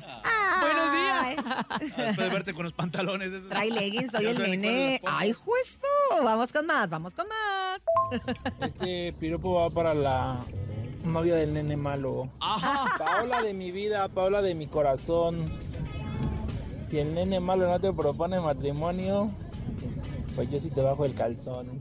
Buenos 0.61 0.91
Ay. 0.93 1.37
días. 1.37 1.47
Después 1.81 2.17
de 2.17 2.29
verte 2.31 2.55
con 2.55 2.65
los 2.65 2.73
pantalones 2.73 3.33
esos. 3.33 3.49
Trae 3.49 3.71
leggings, 3.71 4.11
soy 4.13 4.27
el 4.29 4.39
nene. 4.39 5.01
Ay, 5.07 5.33
juezo. 5.33 5.79
Vamos 6.23 6.53
con 6.53 6.67
más, 6.67 6.89
vamos 6.89 7.15
con 7.15 7.27
más. 7.29 7.81
Este 8.61 9.13
piropo 9.21 9.55
va 9.55 9.71
para 9.71 9.95
la 9.95 10.45
novia 11.05 11.37
del 11.37 11.55
nene 11.55 11.77
malo. 11.77 12.29
Paola 12.99 13.43
de 13.43 13.55
mi 13.55 13.71
vida, 13.71 14.09
Paola 14.09 14.43
de 14.43 14.55
mi 14.55 14.67
corazón. 14.67 15.53
Si 16.89 16.99
el 16.99 17.15
nene 17.15 17.39
malo 17.39 17.69
no 17.69 17.79
te 17.79 17.93
propone 17.93 18.41
matrimonio, 18.41 19.31
pues 20.35 20.51
yo 20.51 20.59
sí 20.59 20.71
te 20.71 20.81
bajo 20.81 21.05
el 21.05 21.15
calzón. 21.15 21.81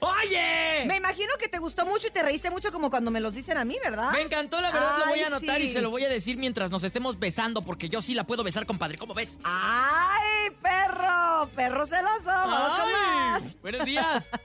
¡Oye! 0.00 0.84
Me 0.86 0.96
imagino 0.96 1.32
que 1.38 1.48
te 1.48 1.58
gustó 1.58 1.84
mucho 1.86 2.06
y 2.08 2.10
te 2.10 2.22
reíste 2.22 2.50
mucho 2.50 2.70
como 2.72 2.90
cuando 2.90 3.10
me 3.10 3.20
los 3.20 3.34
dicen 3.34 3.58
a 3.58 3.64
mí, 3.64 3.76
¿verdad? 3.82 4.12
Me 4.12 4.22
encantó, 4.22 4.60
la 4.60 4.70
verdad, 4.70 4.98
lo 4.98 5.06
voy 5.06 5.20
a 5.20 5.26
anotar 5.28 5.60
y 5.60 5.68
se 5.68 5.80
lo 5.80 5.90
voy 5.90 6.04
a 6.04 6.08
decir 6.08 6.36
mientras 6.36 6.70
nos 6.70 6.82
estemos 6.84 7.18
besando, 7.18 7.62
porque 7.62 7.88
yo 7.88 8.02
sí 8.02 8.14
la 8.14 8.24
puedo 8.24 8.42
besar, 8.44 8.66
compadre. 8.66 8.98
¿Cómo 8.98 9.14
ves? 9.14 9.38
¡Ay, 9.44 10.50
perro! 10.62 11.48
¡Perro 11.54 11.86
celoso! 11.86 12.24
¡Vamos 12.26 12.70
con 12.80 12.88
Ay, 12.88 12.94
más! 13.42 13.60
Buenos 13.62 13.84
días. 13.84 14.28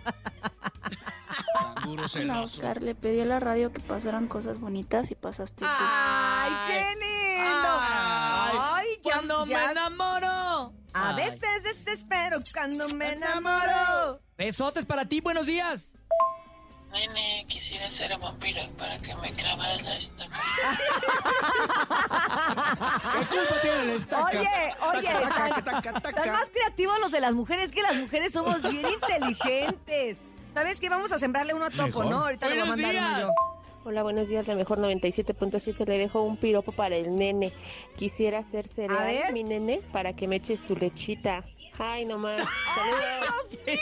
Canguro 1.75 2.01
Hola, 2.03 2.09
celoso. 2.09 2.43
Oscar. 2.59 2.81
Le 2.81 2.95
pedí 2.95 3.21
a 3.21 3.25
la 3.25 3.39
radio 3.39 3.71
que 3.71 3.79
pasaran 3.79 4.27
cosas 4.27 4.59
bonitas 4.59 5.11
y 5.11 5.15
pasaste 5.15 5.59
tú. 5.63 5.67
¡Ay, 5.69 6.51
qué 6.67 6.95
lindo! 6.99 7.67
Ay, 7.79 8.57
¡Ay, 8.61 8.87
ya, 9.03 9.13
cuando 9.13 9.45
ya- 9.45 9.57
me 9.65 9.71
enamoro. 9.71 10.32
A 11.13 11.15
veces 11.15 11.63
desespero 11.63 12.39
cuando 12.53 12.87
me 12.89 13.13
enamoro. 13.13 14.19
Besotes 14.37 14.85
para 14.85 15.05
ti, 15.05 15.21
buenos 15.21 15.45
días. 15.45 15.93
Nene, 16.91 17.45
quisiera 17.47 17.89
ser 17.89 18.17
vampiro 18.19 18.61
para 18.77 18.99
que 19.01 19.15
me 19.15 19.33
clavaras 19.33 19.81
la 19.81 19.97
estaca. 19.97 20.39
¿Qué 23.19 23.25
culpa 23.27 23.61
tiene 23.61 23.85
la 23.85 23.93
estaca? 23.93 24.25
Oye, 24.25 24.75
oye, 24.97 25.07
Taca, 25.07 25.29
taca, 25.29 25.63
tan- 25.63 25.81
taca, 25.81 25.93
taca. 26.01 26.09
Están 26.19 26.33
más 26.33 26.49
creativos 26.51 26.99
los 26.99 27.11
de 27.11 27.19
las 27.21 27.33
mujeres 27.33 27.71
que 27.71 27.81
las 27.81 27.95
mujeres 27.95 28.31
somos 28.33 28.61
bien 28.69 28.85
inteligentes. 29.01 30.17
¿Sabes 30.53 30.79
qué? 30.79 30.89
Vamos 30.89 31.11
a 31.11 31.17
sembrarle 31.19 31.53
uno 31.55 31.65
a 31.65 31.69
Topo. 31.71 32.03
¿no? 32.03 32.23
Ahorita 32.25 32.47
le 32.47 32.55
voy 32.55 32.63
a 32.63 32.65
mandar 32.65 32.95
uno 32.95 33.19
yo. 33.21 33.29
Hola, 33.85 34.01
buenos 34.03 34.29
días. 34.29 34.47
La 34.47 34.55
mejor 34.55 34.79
97.7 34.79 35.85
le 35.87 35.97
dejo 35.97 36.21
un 36.21 36.37
piropo 36.37 36.71
para 36.71 36.95
el 36.95 37.17
nene. 37.17 37.53
Quisiera 37.97 38.39
hacer 38.39 38.63
A 38.65 38.67
cereal, 38.69 39.05
ver. 39.05 39.33
mi 39.33 39.43
nene, 39.43 39.81
para 39.91 40.13
que 40.13 40.25
me 40.27 40.37
eches 40.37 40.63
tu 40.65 40.75
lechita. 40.75 41.43
Ay, 41.77 42.05
nomás. 42.05 42.37
Saludos. 42.75 43.49
¡Dios 43.49 43.65
mío! 43.65 43.75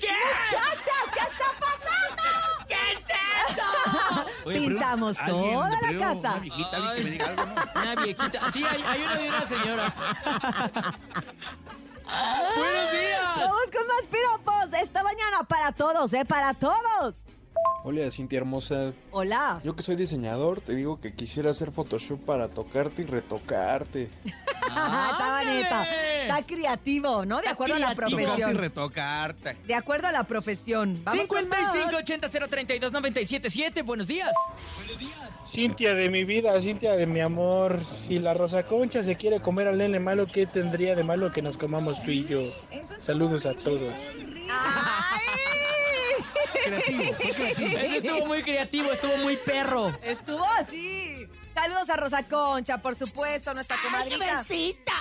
¡Muchachas! 0.00 1.04
¿Qué 1.14 1.20
está 1.20 1.52
pasando? 1.60 2.66
¿Qué 2.66 2.74
es 2.92 3.06
eso? 3.52 3.62
Oye, 4.46 4.58
pero 4.58 4.68
Pintamos 4.70 5.18
alguien, 5.20 5.54
toda 5.54 5.70
la 5.70 5.98
casa. 5.98 6.30
Una 6.34 6.40
viejita, 6.40 6.76
alguien 6.76 6.96
que 6.96 7.04
me 7.04 7.10
diga 7.10 7.26
algo, 7.28 7.46
¿no? 7.46 7.80
Una 7.80 7.94
viejita. 8.02 8.50
Sí, 8.50 8.64
hay, 8.64 8.82
hay 8.82 9.02
una 9.02 9.14
de 9.16 9.28
una 9.28 9.46
señora. 9.46 9.94
buenos 12.56 12.92
días. 12.92 13.36
Vamos 13.36 13.66
con 13.72 13.86
más 13.86 14.06
piropos 14.10 14.72
esta 14.82 15.02
mañana 15.04 15.44
para 15.44 15.70
todos, 15.72 16.12
¿eh? 16.12 16.24
Para 16.24 16.54
todos. 16.54 17.14
Hola 17.84 18.10
Cintia 18.10 18.38
hermosa, 18.38 18.92
Hola. 19.12 19.60
yo 19.64 19.74
que 19.76 19.82
soy 19.82 19.96
diseñador 19.96 20.60
te 20.60 20.74
digo 20.74 21.00
que 21.00 21.14
quisiera 21.14 21.50
hacer 21.50 21.70
Photoshop 21.70 22.18
para 22.20 22.48
tocarte 22.48 23.02
y 23.02 23.04
retocarte. 23.06 24.10
está 24.24 25.42
bonito. 25.44 25.76
Está 26.22 26.42
creativo, 26.46 27.24
¿no? 27.24 27.36
De 27.36 27.42
Está 27.42 27.52
acuerdo 27.52 27.76
a 27.76 27.78
la 27.78 27.94
creativo. 27.94 28.18
Tocarte 28.18 28.22
y 28.22 28.26
profesión. 28.26 28.56
retocarte. 28.58 29.56
De 29.66 29.74
acuerdo 29.74 30.08
a 30.08 30.12
la 30.12 30.24
profesión. 30.24 31.00
Vamos 31.04 31.28
con 31.28 31.48
más. 31.48 31.74
5580-032-977, 31.74 33.84
buenos 33.84 34.06
días. 34.08 34.34
Cintia 35.46 35.94
de 35.94 36.10
mi 36.10 36.24
vida, 36.24 36.60
Cintia 36.60 36.92
de 36.96 37.06
mi 37.06 37.20
amor, 37.20 37.82
si 37.84 38.18
la 38.18 38.34
Rosa 38.34 38.64
Concha 38.64 39.02
se 39.02 39.16
quiere 39.16 39.40
comer 39.40 39.68
al 39.68 39.78
nene 39.78 39.98
malo, 40.00 40.26
¿qué 40.26 40.44
tendría 40.46 40.94
de 40.94 41.04
malo 41.04 41.32
que 41.32 41.40
nos 41.40 41.56
comamos 41.56 42.02
tú 42.04 42.10
y 42.10 42.26
yo? 42.26 42.52
Saludos 42.98 43.46
a 43.46 43.54
todos. 43.54 43.94
Creativo, 46.52 47.12
fue 47.14 47.32
creativo. 47.32 47.78
Estuvo 47.78 48.26
muy 48.26 48.42
creativo, 48.42 48.92
estuvo 48.92 49.16
muy 49.18 49.36
perro. 49.36 49.98
Estuvo 50.02 50.44
así. 50.58 51.28
Saludos 51.54 51.90
a 51.90 51.96
Rosa 51.96 52.22
Concha, 52.28 52.78
por 52.78 52.94
supuesto, 52.94 53.52
nuestra 53.52 53.76
comadrita. 53.82 54.44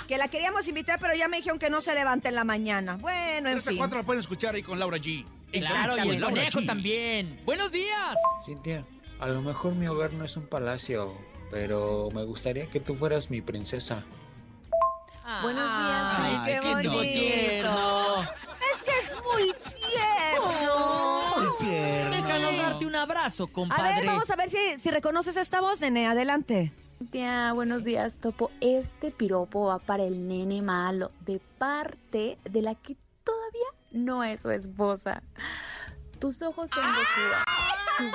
Que 0.07 0.17
la 0.17 0.27
queríamos 0.27 0.67
invitar, 0.67 0.99
pero 0.99 1.13
ya 1.13 1.27
me 1.27 1.37
dijeron 1.37 1.59
que 1.59 1.69
no 1.69 1.81
se 1.81 1.93
levanta 1.93 2.29
en 2.29 2.35
la 2.35 2.43
mañana. 2.43 2.97
Bueno, 2.97 3.49
en 3.49 3.55
3 3.55 3.67
a 3.67 3.69
fin. 3.69 3.77
4 3.77 3.97
la 3.99 4.03
pueden 4.03 4.21
escuchar 4.21 4.55
ahí 4.55 4.63
con 4.63 4.79
Laura 4.79 4.97
G. 4.97 5.23
Claro, 5.51 5.97
y 6.03 6.09
el 6.09 6.21
conejo 6.21 6.63
también. 6.63 7.41
Buenos 7.45 7.71
días. 7.71 8.17
Cintia, 8.43 8.85
a 9.19 9.27
lo 9.27 9.41
mejor 9.41 9.75
mi 9.75 9.87
hogar 9.87 10.13
no 10.13 10.25
es 10.25 10.35
un 10.35 10.47
palacio, 10.47 11.15
pero 11.51 12.09
me 12.13 12.23
gustaría 12.23 12.69
que 12.69 12.79
tú 12.79 12.95
fueras 12.95 13.29
mi 13.29 13.41
princesa. 13.41 14.03
Buenos 15.43 15.63
días. 15.63 16.15
Ay, 16.19 16.37
qué 16.45 16.53
es 16.53 16.61
que 16.61 16.71
estuvo 16.71 16.95
bonito. 16.95 18.23
Es 18.71 18.81
que 18.83 18.99
es 18.99 19.15
muy 19.23 19.53
tierno. 19.53 21.16
Tierno. 21.59 22.15
Déjanos 22.15 22.57
darte 22.57 22.85
un 22.85 22.95
abrazo, 22.95 23.45
A 23.45 23.51
compadre. 23.51 23.95
ver, 24.01 24.05
vamos 24.05 24.29
a 24.29 24.35
ver 24.35 24.49
si, 24.49 24.57
si 24.79 24.91
reconoces 24.91 25.37
esta 25.37 25.61
voz, 25.61 25.81
nene. 25.81 26.07
Adelante. 26.07 26.71
Cintia, 26.99 27.53
buenos 27.53 27.83
días, 27.83 28.17
Topo. 28.17 28.49
Este 28.59 29.11
piropo 29.11 29.65
va 29.67 29.79
para 29.79 30.03
el 30.03 30.27
nene 30.27 30.61
malo, 30.61 31.11
de 31.25 31.39
parte 31.57 32.37
de 32.49 32.61
la 32.61 32.73
que 32.75 32.97
todavía 33.23 33.67
no 33.91 34.23
es 34.23 34.41
su 34.41 34.49
esposa. 34.51 35.21
Tus 36.19 36.41
ojos 36.41 36.71
son 36.71 36.83
de 36.83 36.99
sudor, 37.13 37.43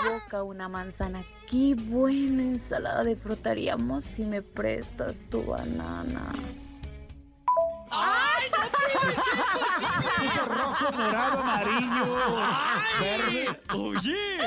tu 0.02 0.10
boca 0.12 0.42
una 0.42 0.68
manzana. 0.68 1.22
Qué 1.48 1.76
buena 1.76 2.42
ensalada 2.42 3.04
de 3.04 3.14
frotaríamos 3.14 4.04
si 4.04 4.24
me 4.24 4.42
prestas 4.42 5.20
tu 5.30 5.44
banana. 5.44 6.32
Puso 10.22 10.44
rojo, 10.46 10.92
morado, 10.92 11.38
amarillo, 11.40 12.40
verde. 13.00 13.60
Oye. 13.74 14.38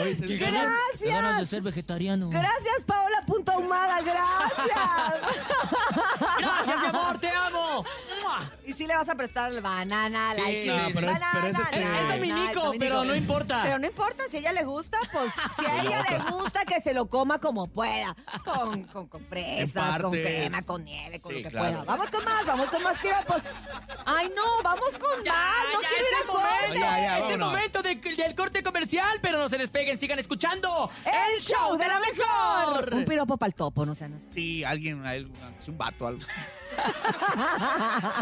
Oye, 0.00 0.16
se 0.16 0.26
ganas- 0.38 0.72
qué 0.98 1.08
ganas 1.10 1.38
de 1.40 1.46
ser 1.46 1.62
vegetariano. 1.62 2.30
Gracias, 2.30 2.82
Paola 2.86 3.22
Punta 3.26 3.56
Humada. 3.58 4.00
Gracias. 4.00 4.68
Gracias, 6.38 6.80
mi 6.80 6.86
amor, 6.86 7.18
te 7.18 7.28
amo. 7.30 7.84
Y 8.66 8.72
si 8.74 8.86
le 8.86 8.94
vas 8.94 9.08
a 9.08 9.14
prestar 9.14 9.60
banana, 9.60 10.32
Sí, 10.34 10.40
la 10.40 10.46
sí, 10.46 10.52
sí. 10.86 10.90
pero 10.94 11.10
es- 11.10 11.20
banana, 11.20 11.30
pero 11.32 11.46
es 11.48 11.58
este- 11.58 11.82
Es 11.82 12.08
Dominico, 12.08 12.72
pero 12.78 13.04
no 13.04 13.14
importa. 13.14 13.60
Pero 13.62 13.78
no 13.78 13.86
importa, 13.86 14.24
si 14.30 14.36
a 14.36 14.40
ella 14.40 14.52
le 14.52 14.64
gusta, 14.64 14.98
pues 15.12 15.32
si 15.58 15.66
a 15.66 15.82
ella 15.82 16.02
le 16.08 16.18
gusta 16.30 16.64
que 16.64 16.80
se 16.80 16.94
lo 16.94 17.06
coma 17.06 17.38
como 17.38 17.66
pueda. 17.68 18.14
Con, 18.44 18.84
con, 18.84 19.06
con 19.08 19.24
fresas, 19.26 19.98
con 20.00 20.10
partes. 20.12 20.26
crema, 20.26 20.62
con 20.62 20.84
nieve, 20.84 21.20
con 21.20 21.32
Sí, 21.32 21.38
lo 21.42 21.48
que 21.48 21.50
claro. 21.52 21.68
pueda. 21.70 21.84
Vamos 21.84 22.10
con 22.10 22.24
más, 22.24 22.46
vamos 22.46 22.70
con 22.70 22.82
más 22.82 22.98
piropos. 22.98 23.42
Ay, 24.06 24.30
no, 24.34 24.62
vamos 24.62 24.90
con 24.98 25.24
Ya, 25.24 25.32
más. 25.32 25.52
No 25.72 25.80
ya, 25.82 25.88
quiero 25.88 26.04
ir 26.04 26.08
ese 26.12 26.16
a 26.22 26.26
corte. 26.26 26.46
momento, 26.46 26.74
Ya, 26.80 27.18
vámonos. 27.20 27.50
momento 27.50 27.82
de- 27.82 27.94
del 27.96 28.34
corte 28.34 28.62
comercial, 28.62 29.18
pero 29.22 29.38
no 29.38 29.48
se 29.48 29.58
despeguen, 29.58 29.98
sigan 29.98 30.18
escuchando 30.18 30.90
El 31.04 31.42
show 31.42 31.76
de 31.76 31.88
la 31.88 32.00
mejor. 32.00 32.94
Un 32.94 33.04
piropo 33.04 33.36
para 33.36 33.48
el 33.48 33.54
topo, 33.54 33.84
no 33.86 33.94
sean 33.94 34.14
así. 34.14 34.26
Sí, 34.32 34.64
alguien, 34.64 35.04
alguien, 35.06 35.32
es 35.60 35.68
un 35.68 35.76
vato, 35.78 36.06
algo. 36.06 36.20